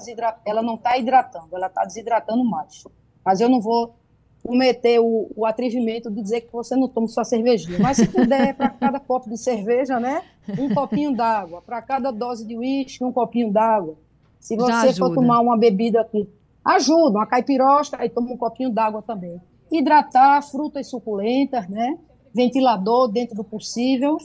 ela 0.45 0.61
não 0.61 0.77
tá 0.77 0.97
hidratando, 0.97 1.55
ela 1.55 1.67
está 1.67 1.83
desidratando 1.83 2.43
mais. 2.43 2.83
Mas 3.25 3.41
eu 3.41 3.49
não 3.49 3.59
vou 3.59 3.95
cometer 4.43 4.99
o, 4.99 5.29
o 5.35 5.45
atrevimento 5.45 6.09
de 6.09 6.21
dizer 6.21 6.41
que 6.41 6.51
você 6.51 6.75
não 6.75 6.87
toma 6.87 7.07
sua 7.07 7.23
cervejinha. 7.23 7.79
Mas 7.79 7.97
se 7.97 8.07
puder, 8.07 8.55
para 8.55 8.69
cada 8.69 8.99
copo 8.99 9.29
de 9.29 9.37
cerveja, 9.37 9.99
né, 9.99 10.23
um 10.59 10.73
copinho 10.73 11.15
d'água. 11.15 11.61
Para 11.61 11.81
cada 11.81 12.11
dose 12.11 12.45
de 12.45 12.57
uísque, 12.57 13.03
um 13.03 13.11
copinho 13.11 13.51
d'água. 13.51 13.95
Se 14.39 14.55
você 14.55 14.93
for 14.93 15.13
tomar 15.13 15.39
uma 15.39 15.55
bebida 15.55 16.01
aqui, 16.01 16.27
ajuda, 16.65 17.19
uma 17.19 17.27
caipirosca, 17.27 17.97
aí 17.99 18.09
toma 18.09 18.31
um 18.31 18.37
copinho 18.37 18.71
d'água 18.71 19.01
também. 19.01 19.39
Hidratar, 19.71 20.41
frutas 20.41 20.87
suculentas, 20.87 21.69
né? 21.69 21.97
Ventilador 22.33 23.07
dentro 23.07 23.35
do 23.35 23.43
possível, 23.43 24.17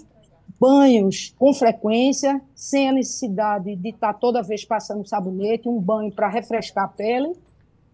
banhos 0.59 1.35
com 1.38 1.52
frequência, 1.52 2.40
sem 2.55 2.88
a 2.88 2.92
necessidade 2.92 3.76
de 3.76 3.88
estar 3.90 4.14
tá 4.14 4.18
toda 4.18 4.42
vez 4.42 4.64
passando 4.64 5.07
sabonete, 5.07 5.68
um 5.68 5.81
banho 5.81 6.11
para 6.11 6.29
refrescar 6.29 6.85
a 6.85 6.88
pele 6.88 7.33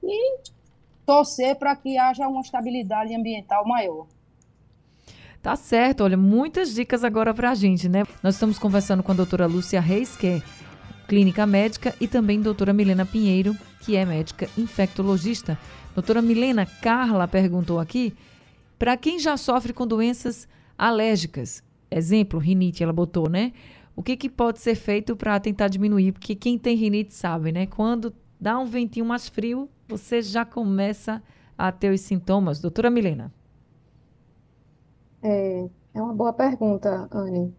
e 0.03 0.39
torcer 1.13 1.57
para 1.57 1.77
que 1.77 1.99
haja 1.99 2.27
uma 2.27 2.41
estabilidade 2.41 3.15
ambiental 3.15 3.67
maior. 3.69 4.07
Tá 5.43 5.55
certo, 5.57 6.05
olha, 6.05 6.17
muitas 6.17 6.75
dicas 6.75 7.05
agora 7.05 7.35
para 7.35 7.51
a 7.51 7.55
gente, 7.55 7.87
né? 7.87 8.05
Nós 8.23 8.37
estamos 8.37 8.59
conversando 8.59 9.03
com 9.03 9.13
a 9.13 9.15
doutora 9.15 9.45
Lúcia 9.45 9.79
Reis, 9.79 10.17
que 10.17 10.27
é 10.27 10.43
clínica 11.07 11.47
médica, 11.47 11.95
e 12.01 12.09
também 12.09 12.41
doutora 12.41 12.73
Milena 12.73 13.05
Pinheiro, 13.05 13.55
que 13.81 13.95
é 13.95 14.07
médica 14.07 14.49
infectologista. 14.57 15.59
Doutora 15.95 16.23
Milena, 16.23 16.65
Carla 16.65 17.29
perguntou 17.29 17.79
aqui, 17.79 18.15
para 18.79 18.97
quem 18.97 19.19
já 19.19 19.37
sofre 19.37 19.75
com 19.75 19.87
doenças 19.87 20.49
alérgicas, 20.79 21.63
exemplo, 21.91 22.41
rinite, 22.41 22.83
ela 22.83 22.93
botou, 22.93 23.29
né? 23.29 23.53
O 23.95 24.03
que, 24.03 24.17
que 24.17 24.31
pode 24.31 24.61
ser 24.61 24.77
feito 24.77 25.15
para 25.15 25.39
tentar 25.39 25.69
diminuir? 25.69 26.13
Porque 26.13 26.35
quem 26.35 26.57
tem 26.57 26.75
rinite 26.75 27.13
sabe, 27.13 27.53
né? 27.53 27.67
Quando 27.67 28.15
dá 28.41 28.59
um 28.59 28.65
ventinho 28.65 29.05
mais 29.05 29.29
frio, 29.29 29.69
você 29.93 30.23
já 30.23 30.45
começa 30.45 31.23
a 31.57 31.71
ter 31.71 31.93
os 31.93 32.01
sintomas. 32.01 32.61
Doutora 32.61 32.91
Milena. 32.91 33.33
É, 35.23 35.69
é 35.95 36.03
uma 36.03 36.13
boa 36.13 36.33
pergunta, 36.33 37.09
Anne. 37.13 37.55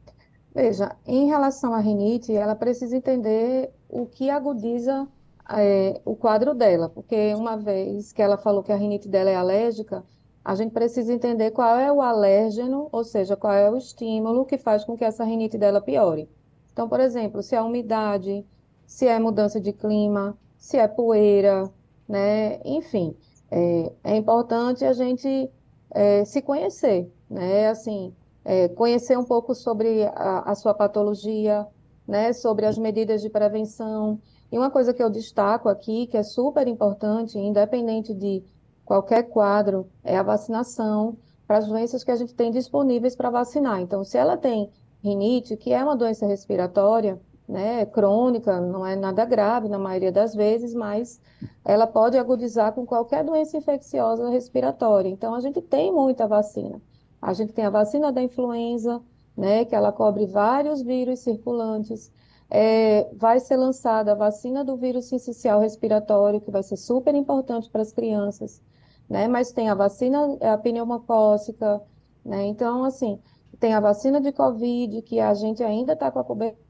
Veja, 0.53 0.95
em 1.05 1.27
relação 1.27 1.73
à 1.73 1.79
rinite, 1.79 2.33
ela 2.33 2.55
precisa 2.55 2.95
entender 2.95 3.71
o 3.89 4.05
que 4.05 4.29
agudiza 4.29 5.07
é, 5.49 5.99
o 6.05 6.15
quadro 6.15 6.53
dela, 6.53 6.89
porque 6.89 7.33
uma 7.33 7.57
vez 7.57 8.11
que 8.11 8.21
ela 8.21 8.37
falou 8.37 8.61
que 8.61 8.71
a 8.71 8.75
rinite 8.75 9.07
dela 9.07 9.29
é 9.29 9.35
alérgica, 9.35 10.03
a 10.43 10.55
gente 10.55 10.71
precisa 10.71 11.13
entender 11.13 11.51
qual 11.51 11.77
é 11.77 11.91
o 11.91 12.01
alérgeno, 12.01 12.89
ou 12.91 13.03
seja, 13.03 13.35
qual 13.35 13.53
é 13.53 13.69
o 13.71 13.77
estímulo 13.77 14.45
que 14.45 14.57
faz 14.57 14.83
com 14.83 14.97
que 14.97 15.05
essa 15.05 15.23
rinite 15.23 15.57
dela 15.57 15.81
piore. 15.81 16.29
Então, 16.71 16.89
por 16.89 16.99
exemplo, 16.99 17.41
se 17.41 17.55
é 17.55 17.61
umidade, 17.61 18.45
se 18.85 19.07
é 19.07 19.17
mudança 19.19 19.59
de 19.59 19.71
clima, 19.71 20.37
se 20.57 20.77
é 20.77 20.87
poeira, 20.87 21.69
né? 22.07 22.59
Enfim, 22.65 23.15
é, 23.49 23.91
é 24.03 24.17
importante 24.17 24.83
a 24.83 24.93
gente 24.93 25.49
é, 25.91 26.25
se 26.25 26.41
conhecer, 26.41 27.11
né? 27.29 27.69
Assim, 27.69 28.13
é, 28.43 28.67
conhecer 28.69 29.17
um 29.17 29.23
pouco 29.23 29.53
sobre 29.53 30.03
a, 30.05 30.51
a 30.51 30.55
sua 30.55 30.73
patologia, 30.73 31.65
né? 32.07 32.33
Sobre 32.33 32.65
as 32.65 32.77
medidas 32.77 33.21
de 33.21 33.29
prevenção. 33.29 34.19
E 34.51 34.57
uma 34.57 34.69
coisa 34.69 34.93
que 34.93 35.01
eu 35.01 35.09
destaco 35.09 35.69
aqui, 35.69 36.07
que 36.07 36.17
é 36.17 36.23
super 36.23 36.67
importante, 36.67 37.39
independente 37.39 38.13
de 38.13 38.43
qualquer 38.85 39.23
quadro, 39.23 39.87
é 40.03 40.17
a 40.17 40.23
vacinação 40.23 41.17
para 41.47 41.57
as 41.57 41.67
doenças 41.67 42.03
que 42.03 42.11
a 42.11 42.15
gente 42.15 42.33
tem 42.33 42.51
disponíveis 42.51 43.15
para 43.15 43.29
vacinar. 43.29 43.81
Então, 43.81 44.03
se 44.03 44.17
ela 44.17 44.37
tem 44.37 44.69
rinite, 45.03 45.57
que 45.57 45.73
é 45.73 45.83
uma 45.83 45.95
doença 45.95 46.25
respiratória, 46.25 47.19
né, 47.53 47.85
crônica, 47.85 48.59
não 48.59 48.83
é 48.85 48.95
nada 48.95 49.23
grave 49.23 49.69
na 49.69 49.77
maioria 49.77 50.11
das 50.11 50.33
vezes, 50.33 50.73
mas 50.73 51.21
ela 51.63 51.85
pode 51.85 52.17
agudizar 52.17 52.73
com 52.73 52.85
qualquer 52.85 53.23
doença 53.23 53.55
infecciosa 53.55 54.27
respiratória. 54.29 55.07
Então, 55.07 55.35
a 55.35 55.39
gente 55.39 55.61
tem 55.61 55.91
muita 55.91 56.27
vacina. 56.27 56.81
A 57.21 57.31
gente 57.33 57.53
tem 57.53 57.65
a 57.65 57.69
vacina 57.69 58.11
da 58.11 58.21
influenza, 58.21 59.01
né, 59.37 59.65
que 59.65 59.75
ela 59.75 59.91
cobre 59.91 60.25
vários 60.25 60.81
vírus 60.81 61.19
circulantes. 61.19 62.11
É, 62.49 63.07
vai 63.15 63.39
ser 63.39 63.57
lançada 63.57 64.13
a 64.13 64.15
vacina 64.15 64.63
do 64.63 64.75
vírus 64.75 65.05
sincicial 65.05 65.59
respiratório, 65.59 66.41
que 66.41 66.51
vai 66.51 66.63
ser 66.63 66.77
super 66.77 67.13
importante 67.13 67.69
para 67.69 67.81
as 67.81 67.91
crianças 67.93 68.61
né? 69.09 69.27
Mas 69.27 69.51
tem 69.51 69.69
a 69.69 69.75
vacina, 69.75 70.37
é 70.39 70.49
a 70.49 70.57
pneumocócica, 70.57 71.81
né? 72.25 72.45
Então, 72.45 72.83
assim, 72.83 73.19
tem 73.59 73.73
a 73.73 73.79
vacina 73.79 74.19
de 74.21 74.31
Covid, 74.31 75.01
que 75.03 75.19
a 75.19 75.33
gente 75.33 75.63
ainda 75.63 75.93
está 75.93 76.11
com 76.11 76.19
a 76.19 76.23
cobertura. 76.23 76.63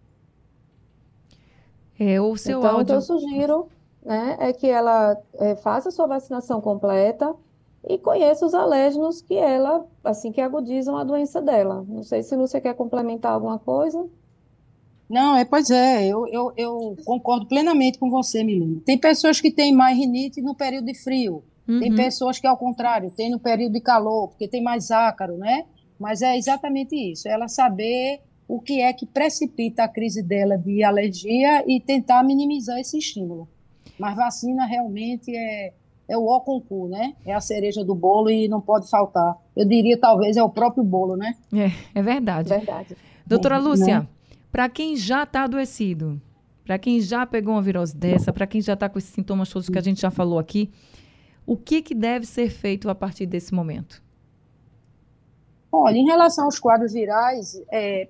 É, 2.11 2.21
o 2.21 2.35
seu 2.35 2.59
então, 2.59 2.77
áudio... 2.77 2.83
o 2.83 2.85
que 2.85 2.93
eu 2.93 3.01
sugiro, 3.01 3.67
né, 4.03 4.37
é 4.39 4.53
que 4.53 4.67
ela 4.67 5.17
é, 5.35 5.55
faça 5.55 5.89
a 5.89 5.91
sua 5.91 6.07
vacinação 6.07 6.61
completa 6.61 7.33
e 7.87 7.97
conheça 7.97 8.45
os 8.45 8.53
alérgenos 8.53 9.21
que 9.21 9.35
ela, 9.35 9.85
assim, 10.03 10.31
que 10.31 10.41
agudizam 10.41 10.97
a 10.97 11.03
doença 11.03 11.41
dela. 11.41 11.85
Não 11.87 12.03
sei 12.03 12.23
se 12.23 12.35
você 12.35 12.61
quer 12.61 12.73
complementar 12.75 13.33
alguma 13.33 13.59
coisa. 13.59 14.05
Não, 15.09 15.35
é, 15.35 15.43
pois 15.43 15.69
é, 15.69 16.07
eu, 16.07 16.25
eu, 16.27 16.53
eu 16.55 16.95
concordo 17.05 17.45
plenamente 17.45 17.99
com 17.99 18.09
você, 18.09 18.43
Milena. 18.43 18.81
Tem 18.85 18.97
pessoas 18.97 19.39
que 19.41 19.51
têm 19.51 19.73
mais 19.73 19.97
rinite 19.97 20.41
no 20.41 20.55
período 20.55 20.85
de 20.85 20.95
frio, 20.95 21.43
Uhum. 21.67 21.79
Tem 21.79 21.95
pessoas 21.95 22.39
que, 22.39 22.47
ao 22.47 22.57
contrário, 22.57 23.11
tem 23.11 23.29
no 23.29 23.39
período 23.39 23.73
de 23.73 23.81
calor, 23.81 24.29
porque 24.29 24.47
tem 24.47 24.61
mais 24.61 24.91
ácaro, 24.91 25.37
né? 25.37 25.65
Mas 25.99 26.21
é 26.21 26.37
exatamente 26.37 26.95
isso, 26.95 27.27
ela 27.27 27.47
saber 27.47 28.21
o 28.47 28.59
que 28.59 28.81
é 28.81 28.91
que 28.93 29.05
precipita 29.05 29.83
a 29.83 29.87
crise 29.87 30.21
dela 30.21 30.57
de 30.57 30.83
alergia 30.83 31.63
e 31.67 31.79
tentar 31.79 32.23
minimizar 32.23 32.79
esse 32.79 32.97
estímulo. 32.97 33.47
Mas 33.97 34.15
vacina 34.15 34.65
realmente 34.65 35.35
é, 35.35 35.73
é 36.07 36.17
o 36.17 36.25
ó 36.25 36.39
concurso, 36.39 36.89
né? 36.89 37.13
É 37.25 37.33
a 37.33 37.39
cereja 37.39 37.83
do 37.83 37.95
bolo 37.95 38.29
e 38.29 38.47
não 38.47 38.59
pode 38.59 38.89
faltar. 38.89 39.35
Eu 39.55 39.67
diria, 39.67 39.97
talvez, 39.97 40.35
é 40.35 40.43
o 40.43 40.49
próprio 40.49 40.83
bolo, 40.83 41.15
né? 41.15 41.35
É, 41.53 41.99
é 41.99 42.01
verdade. 42.01 42.49
Verdade. 42.49 42.97
Doutora 43.25 43.57
Lúcia, 43.57 44.01
né? 44.01 44.07
para 44.51 44.67
quem 44.67 44.95
já 44.95 45.23
está 45.23 45.43
adoecido, 45.43 46.21
para 46.65 46.77
quem 46.77 46.99
já 46.99 47.25
pegou 47.25 47.53
uma 47.53 47.61
virose 47.61 47.95
dessa, 47.95 48.33
para 48.33 48.47
quem 48.47 48.61
já 48.61 48.73
está 48.73 48.89
com 48.89 48.97
esses 48.97 49.11
sintomas 49.11 49.49
todos 49.49 49.69
que 49.69 49.77
a 49.77 49.81
gente 49.81 50.01
já 50.01 50.11
falou 50.11 50.39
aqui, 50.39 50.71
o 51.45 51.57
que, 51.57 51.81
que 51.81 51.93
deve 51.93 52.25
ser 52.25 52.49
feito 52.49 52.89
a 52.89 52.95
partir 52.95 53.25
desse 53.25 53.53
momento? 53.53 54.01
Olha, 55.71 55.97
em 55.97 56.05
relação 56.05 56.45
aos 56.45 56.59
quadros 56.59 56.93
virais, 56.93 57.61
é, 57.71 58.07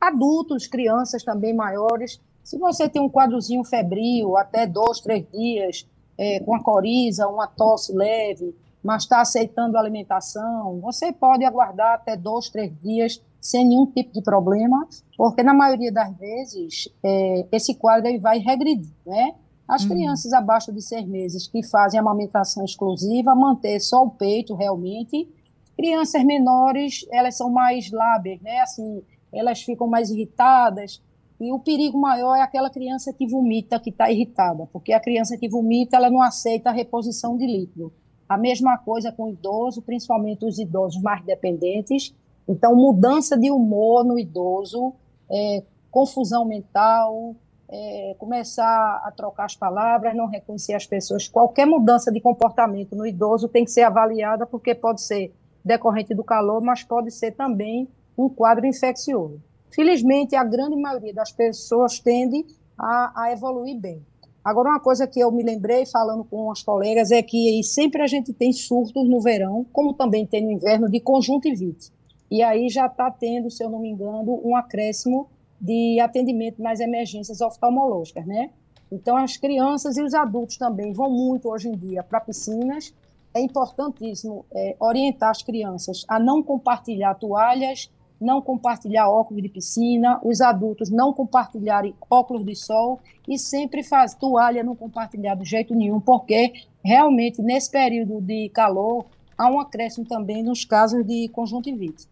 adultos, 0.00 0.66
crianças 0.66 1.22
também 1.22 1.54
maiores, 1.54 2.20
se 2.42 2.56
você 2.58 2.88
tem 2.88 3.02
um 3.02 3.10
quadrozinho 3.10 3.62
febril, 3.62 4.36
até 4.36 4.66
dois, 4.66 5.00
três 5.00 5.26
dias, 5.30 5.86
é, 6.16 6.40
com 6.40 6.54
a 6.54 6.62
coriza, 6.62 7.28
uma 7.28 7.46
tosse 7.46 7.92
leve, 7.92 8.54
mas 8.82 9.02
está 9.02 9.20
aceitando 9.20 9.76
a 9.76 9.80
alimentação, 9.80 10.80
você 10.80 11.12
pode 11.12 11.44
aguardar 11.44 11.94
até 11.94 12.16
dois, 12.16 12.48
três 12.48 12.72
dias 12.80 13.22
sem 13.40 13.66
nenhum 13.66 13.86
tipo 13.86 14.12
de 14.12 14.22
problema, 14.22 14.88
porque 15.16 15.42
na 15.42 15.54
maioria 15.54 15.92
das 15.92 16.16
vezes 16.16 16.88
é, 17.04 17.46
esse 17.52 17.74
quadro 17.74 18.08
ele 18.08 18.18
vai 18.18 18.38
regredir, 18.38 18.92
né? 19.06 19.34
As 19.68 19.82
uhum. 19.82 19.90
crianças 19.90 20.32
abaixo 20.32 20.72
de 20.72 20.80
seis 20.80 21.06
meses 21.06 21.46
que 21.46 21.62
fazem 21.62 22.00
amamentação 22.00 22.64
exclusiva, 22.64 23.34
manter 23.34 23.78
só 23.80 24.02
o 24.04 24.10
peito 24.10 24.54
realmente. 24.54 25.28
Crianças 25.76 26.24
menores, 26.24 27.06
elas 27.12 27.36
são 27.36 27.50
mais 27.50 27.90
lábeis, 27.90 28.40
né? 28.40 28.60
Assim, 28.60 29.02
elas 29.32 29.62
ficam 29.62 29.86
mais 29.86 30.10
irritadas. 30.10 31.02
E 31.40 31.52
o 31.52 31.58
perigo 31.58 31.98
maior 31.98 32.34
é 32.34 32.42
aquela 32.42 32.68
criança 32.68 33.12
que 33.12 33.26
vomita, 33.26 33.78
que 33.78 33.90
está 33.90 34.10
irritada, 34.10 34.68
porque 34.72 34.92
a 34.92 35.00
criança 35.00 35.36
que 35.38 35.48
vomita, 35.48 35.96
ela 35.96 36.10
não 36.10 36.20
aceita 36.20 36.70
a 36.70 36.72
reposição 36.72 37.36
de 37.36 37.46
líquido. 37.46 37.92
A 38.28 38.36
mesma 38.36 38.76
coisa 38.76 39.12
com 39.12 39.24
o 39.24 39.28
idoso, 39.30 39.80
principalmente 39.80 40.44
os 40.44 40.58
idosos 40.58 41.00
mais 41.00 41.24
dependentes. 41.24 42.14
Então, 42.46 42.74
mudança 42.74 43.38
de 43.38 43.50
humor 43.50 44.04
no 44.04 44.18
idoso, 44.18 44.92
é, 45.30 45.62
confusão 45.90 46.44
mental, 46.44 47.36
é, 47.70 48.16
começar 48.18 49.02
a 49.04 49.12
trocar 49.12 49.44
as 49.44 49.54
palavras, 49.54 50.16
não 50.16 50.26
reconhecer 50.26 50.74
as 50.74 50.86
pessoas. 50.86 51.28
Qualquer 51.28 51.66
mudança 51.66 52.10
de 52.10 52.20
comportamento 52.20 52.96
no 52.96 53.06
idoso 53.06 53.48
tem 53.48 53.64
que 53.64 53.70
ser 53.70 53.82
avaliada, 53.82 54.46
porque 54.46 54.74
pode 54.74 55.02
ser 55.02 55.32
decorrente 55.64 56.14
do 56.14 56.24
calor, 56.24 56.62
mas 56.62 56.82
pode 56.82 57.10
ser 57.10 57.32
também 57.32 57.88
um 58.18 58.28
quadro 58.28 58.66
infeccioso. 58.66 59.40
Felizmente, 59.70 60.34
a 60.34 60.42
grande 60.42 60.76
maioria 60.76 61.14
das 61.14 61.30
pessoas 61.30 62.00
tende 62.00 62.44
a, 62.76 63.24
a 63.24 63.32
evoluir 63.32 63.78
bem. 63.78 64.02
Agora, 64.44 64.70
uma 64.70 64.80
coisa 64.80 65.06
que 65.06 65.20
eu 65.20 65.30
me 65.30 65.42
lembrei 65.42 65.84
falando 65.84 66.24
com 66.24 66.50
as 66.50 66.62
colegas 66.62 67.10
é 67.10 67.22
que 67.22 67.62
sempre 67.62 68.02
a 68.02 68.06
gente 68.06 68.32
tem 68.32 68.52
surtos 68.52 69.08
no 69.08 69.20
verão, 69.20 69.66
como 69.72 69.92
também 69.92 70.26
tem 70.26 70.42
no 70.44 70.50
inverno, 70.50 70.88
de 70.88 71.00
conjuntivite. 71.00 71.92
E 72.30 72.42
aí 72.42 72.68
já 72.68 72.86
está 72.86 73.10
tendo, 73.10 73.50
se 73.50 73.62
eu 73.62 73.70
não 73.70 73.78
me 73.78 73.90
engano, 73.90 74.40
um 74.44 74.56
acréscimo 74.56 75.28
de 75.60 75.98
atendimento 76.00 76.62
nas 76.62 76.80
emergências 76.80 77.40
oftalmológicas, 77.40 78.24
né? 78.26 78.50
Então, 78.90 79.16
as 79.16 79.36
crianças 79.36 79.96
e 79.96 80.02
os 80.02 80.14
adultos 80.14 80.56
também 80.56 80.92
vão 80.92 81.10
muito 81.10 81.48
hoje 81.48 81.68
em 81.68 81.76
dia 81.76 82.02
para 82.02 82.20
piscinas. 82.20 82.94
É 83.34 83.40
importantíssimo 83.40 84.46
é, 84.50 84.76
orientar 84.80 85.30
as 85.30 85.42
crianças 85.42 86.06
a 86.08 86.18
não 86.18 86.42
compartilhar 86.42 87.14
toalhas, 87.14 87.90
não 88.20 88.42
compartilhar 88.42 89.08
óculos 89.08 89.42
de 89.42 89.48
piscina, 89.48 90.20
os 90.24 90.40
adultos 90.40 90.90
não 90.90 91.12
compartilharem 91.12 91.94
óculos 92.10 92.44
de 92.44 92.56
sol 92.56 93.00
e 93.26 93.38
sempre 93.38 93.82
faz 93.82 94.14
toalha 94.14 94.64
não 94.64 94.74
compartilhar 94.74 95.34
de 95.34 95.44
jeito 95.44 95.74
nenhum, 95.74 96.00
porque 96.00 96.52
realmente 96.84 97.40
nesse 97.42 97.70
período 97.70 98.20
de 98.20 98.48
calor 98.48 99.06
há 99.36 99.50
um 99.50 99.60
acréscimo 99.60 100.06
também 100.06 100.42
nos 100.42 100.64
casos 100.64 101.04
de 101.06 101.28
conjuntivite. 101.28 102.06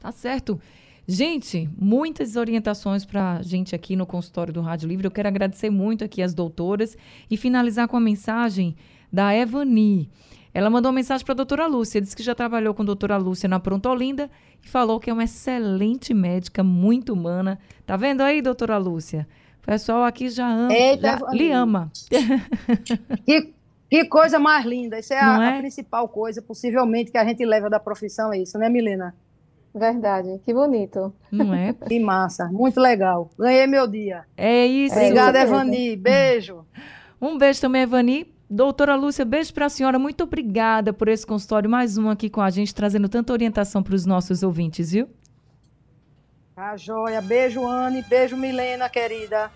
Tá 0.00 0.10
certo. 0.10 0.60
Gente, 1.08 1.68
muitas 1.78 2.34
orientações 2.34 3.04
para 3.04 3.36
a 3.36 3.42
gente 3.42 3.76
aqui 3.76 3.94
no 3.94 4.04
consultório 4.04 4.52
do 4.52 4.60
Rádio 4.60 4.88
Livre. 4.88 5.06
Eu 5.06 5.10
quero 5.10 5.28
agradecer 5.28 5.70
muito 5.70 6.02
aqui 6.02 6.20
as 6.20 6.34
doutoras 6.34 6.96
e 7.30 7.36
finalizar 7.36 7.86
com 7.86 7.96
a 7.96 8.00
mensagem 8.00 8.74
da 9.12 9.32
Evani. 9.32 10.10
Ela 10.56 10.70
mandou 10.70 10.88
uma 10.88 10.96
mensagem 10.96 11.22
para 11.22 11.34
a 11.34 11.36
doutora 11.36 11.66
Lúcia, 11.66 12.00
disse 12.00 12.16
que 12.16 12.22
já 12.22 12.34
trabalhou 12.34 12.72
com 12.72 12.80
a 12.80 12.86
doutora 12.86 13.18
Lúcia 13.18 13.46
na 13.46 13.60
Pronto 13.60 13.90
Olinda 13.90 14.30
e 14.64 14.66
falou 14.66 14.98
que 14.98 15.10
é 15.10 15.12
uma 15.12 15.24
excelente 15.24 16.14
médica, 16.14 16.64
muito 16.64 17.12
humana. 17.12 17.58
Tá 17.84 17.94
vendo 17.94 18.22
aí, 18.22 18.40
doutora 18.40 18.78
Lúcia? 18.78 19.28
O 19.62 19.66
pessoal 19.66 20.04
aqui 20.04 20.30
já 20.30 20.48
ama, 20.48 20.72
Eita, 20.72 21.18
já 21.18 21.30
lhe 21.30 21.52
ama. 21.52 21.92
Que, 23.26 23.52
que 23.90 24.04
coisa 24.06 24.38
mais 24.38 24.64
linda. 24.64 24.98
Isso 24.98 25.12
é 25.12 25.20
a, 25.20 25.44
é 25.44 25.56
a, 25.56 25.58
principal 25.58 26.08
coisa, 26.08 26.40
possivelmente, 26.40 27.12
que 27.12 27.18
a 27.18 27.24
gente 27.26 27.44
leva 27.44 27.68
da 27.68 27.78
profissão, 27.78 28.32
é 28.32 28.38
isso, 28.38 28.56
né, 28.56 28.70
Milena? 28.70 29.14
Verdade, 29.74 30.40
que 30.42 30.54
bonito. 30.54 31.12
Não 31.30 31.52
é? 31.52 31.74
Que 31.86 32.00
massa, 32.00 32.46
muito 32.46 32.80
legal. 32.80 33.28
Ganhei 33.38 33.66
meu 33.66 33.86
dia. 33.86 34.24
É 34.34 34.64
isso. 34.64 34.96
Obrigada, 34.96 35.38
Evani. 35.38 35.96
Beijo. 35.96 36.64
Um 37.20 37.36
beijo 37.36 37.60
também, 37.60 37.82
Evani. 37.82 38.35
Doutora 38.48 38.94
Lúcia, 38.94 39.24
beijo 39.24 39.52
para 39.52 39.66
a 39.66 39.68
senhora. 39.68 39.98
Muito 39.98 40.22
obrigada 40.22 40.92
por 40.92 41.08
esse 41.08 41.26
consultório, 41.26 41.68
mais 41.68 41.98
um 41.98 42.08
aqui 42.08 42.30
com 42.30 42.40
a 42.40 42.48
gente, 42.48 42.72
trazendo 42.72 43.08
tanta 43.08 43.32
orientação 43.32 43.82
para 43.82 43.94
os 43.94 44.06
nossos 44.06 44.44
ouvintes, 44.44 44.92
viu? 44.92 45.08
Tá 46.54 46.76
joia. 46.76 47.20
Beijo, 47.20 47.66
Anne. 47.66 48.02
Beijo, 48.02 48.36
Milena, 48.36 48.88
querida. 48.88 49.50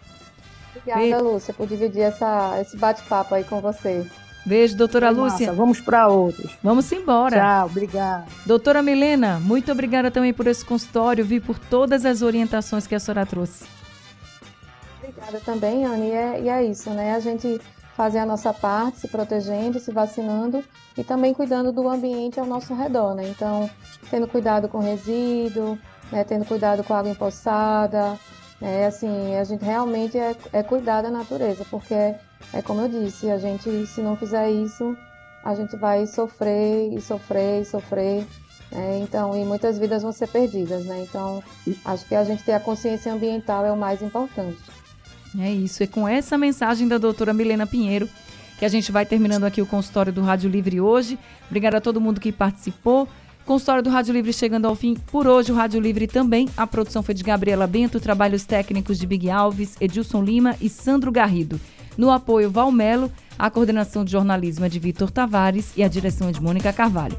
Obrigada, 0.70 1.00
Beijo. 1.00 1.22
Lúcia, 1.22 1.55
por 1.55 1.68
dividir 1.68 2.03
essa, 2.03 2.61
esse 2.61 2.76
bate-papo 2.76 3.35
aí 3.37 3.44
com 3.44 3.61
você. 3.61 4.05
Beijo, 4.44 4.76
doutora 4.76 5.11
Lúcia. 5.11 5.53
Vamos 5.53 5.81
para 5.81 6.09
outros. 6.09 6.53
Vamos 6.61 6.90
embora. 6.90 7.37
Tchau, 7.37 7.66
obrigada. 7.66 8.26
Doutora 8.44 8.83
Milena, 8.83 9.38
muito 9.38 9.70
obrigada 9.70 10.11
também 10.11 10.33
por 10.33 10.46
esse 10.48 10.64
consultório, 10.64 11.24
vi 11.24 11.38
por 11.38 11.59
todas 11.59 12.05
as 12.05 12.22
orientações 12.22 12.87
que 12.88 12.94
a 12.94 12.98
senhora 12.98 13.24
trouxe. 13.24 13.64
Obrigada 14.98 15.40
também, 15.40 15.85
Anne. 15.85 16.09
E 16.09 16.12
é, 16.12 16.40
e 16.40 16.48
é 16.48 16.64
isso, 16.64 16.90
né? 16.90 17.14
A 17.14 17.20
gente 17.20 17.61
fazer 18.01 18.21
a 18.21 18.25
nossa 18.25 18.51
parte, 18.55 19.01
se 19.01 19.09
protegendo, 19.09 19.79
se 19.79 19.93
vacinando 19.93 20.65
e 20.97 21.05
também 21.05 21.35
cuidando 21.35 21.71
do 21.71 21.87
ambiente 21.87 22.41
ao 22.41 22.47
nosso 22.47 22.73
redor, 22.73 23.15
né? 23.15 23.29
Então, 23.29 23.69
tendo 24.11 24.27
cuidado 24.27 24.71
com 24.71 24.79
resíduo, 24.79 25.79
né? 26.11 26.25
tendo 26.25 26.47
cuidado 26.47 26.83
com 26.83 26.95
água 26.95 27.11
empoçada, 27.11 28.19
né? 28.59 28.87
Assim, 28.87 29.37
a 29.37 29.45
gente 29.45 29.63
realmente 29.63 30.19
é, 30.19 30.35
é 30.51 30.63
cuidar 30.63 31.03
da 31.03 31.11
natureza, 31.11 31.63
porque 31.71 31.93
é, 31.93 32.19
é 32.55 32.63
como 32.63 32.81
eu 32.81 32.89
disse, 32.89 33.31
a 33.31 33.37
gente, 33.37 33.87
se 33.87 34.01
não 34.01 34.17
fizer 34.17 34.51
isso, 34.51 34.97
a 35.45 35.55
gente 35.55 35.77
vai 35.77 36.07
sofrer 36.07 36.95
e 36.95 37.03
sofrer 37.03 37.61
e 37.61 37.65
sofrer, 37.67 38.27
né? 38.73 38.99
Então, 39.03 39.37
e 39.37 39.45
muitas 39.45 39.77
vidas 39.77 40.03
vão 40.03 40.11
ser 40.11 40.29
perdidas, 40.29 40.87
né? 40.87 41.03
Então, 41.03 41.43
acho 41.85 42.07
que 42.07 42.15
a 42.15 42.25
gente 42.25 42.45
ter 42.45 42.55
a 42.55 42.61
consciência 42.61 43.13
ambiental 43.13 43.67
é 43.67 43.71
o 43.71 43.77
mais 43.77 44.01
importante. 44.01 44.80
É 45.38 45.51
isso. 45.51 45.83
E 45.83 45.87
com 45.87 46.09
essa 46.09 46.37
mensagem 46.37 46.88
da 46.88 46.99
doutora 46.99 47.33
Milena 47.33 47.66
Pinheiro, 47.66 48.09
que 48.59 48.64
a 48.64 48.69
gente 48.69 48.90
vai 48.90 49.07
terminando 49.07 49.45
aqui 49.45 49.62
o 49.62 49.66
consultório 49.66 50.12
do 50.12 50.23
Rádio 50.23 50.51
Livre 50.51 50.81
hoje. 50.81 51.19
Obrigada 51.49 51.79
a 51.79 51.81
todo 51.81 52.01
mundo 52.01 52.21
que 52.21 52.33
participou. 52.33 53.09
Consultório 53.47 53.83
do 53.83 53.90
Rádio 53.90 54.12
Livre 54.12 54.33
chegando 54.33 54.66
ao 54.66 54.75
fim 54.75 54.95
por 54.95 55.27
hoje. 55.27 55.51
O 55.51 55.55
Rádio 55.55 55.81
Livre 55.81 56.07
também. 56.07 56.49
A 56.57 56.66
produção 56.66 57.03
foi 57.03 57.14
de 57.14 57.25
Gabriela 57.25 57.66
Bento, 57.66 57.99
trabalhos 57.99 58.45
técnicos 58.45 58.99
de 58.99 59.07
Big 59.07 59.31
Alves, 59.31 59.77
Edilson 59.81 60.23
Lima 60.23 60.57
e 60.61 60.69
Sandro 60.69 61.11
Garrido. 61.11 61.61
No 61.97 62.11
apoio, 62.11 62.51
Valmelo, 62.51 63.11
a 63.38 63.51
coordenação 63.51 64.05
de 64.05 64.12
jornalismo 64.12 64.64
é 64.64 64.69
de 64.69 64.79
Vitor 64.79 65.11
Tavares 65.11 65.73
e 65.77 65.83
a 65.83 65.88
direção 65.88 66.29
é 66.29 66.33
de 66.33 66.40
Mônica 66.40 66.73
Carvalho. 66.73 67.19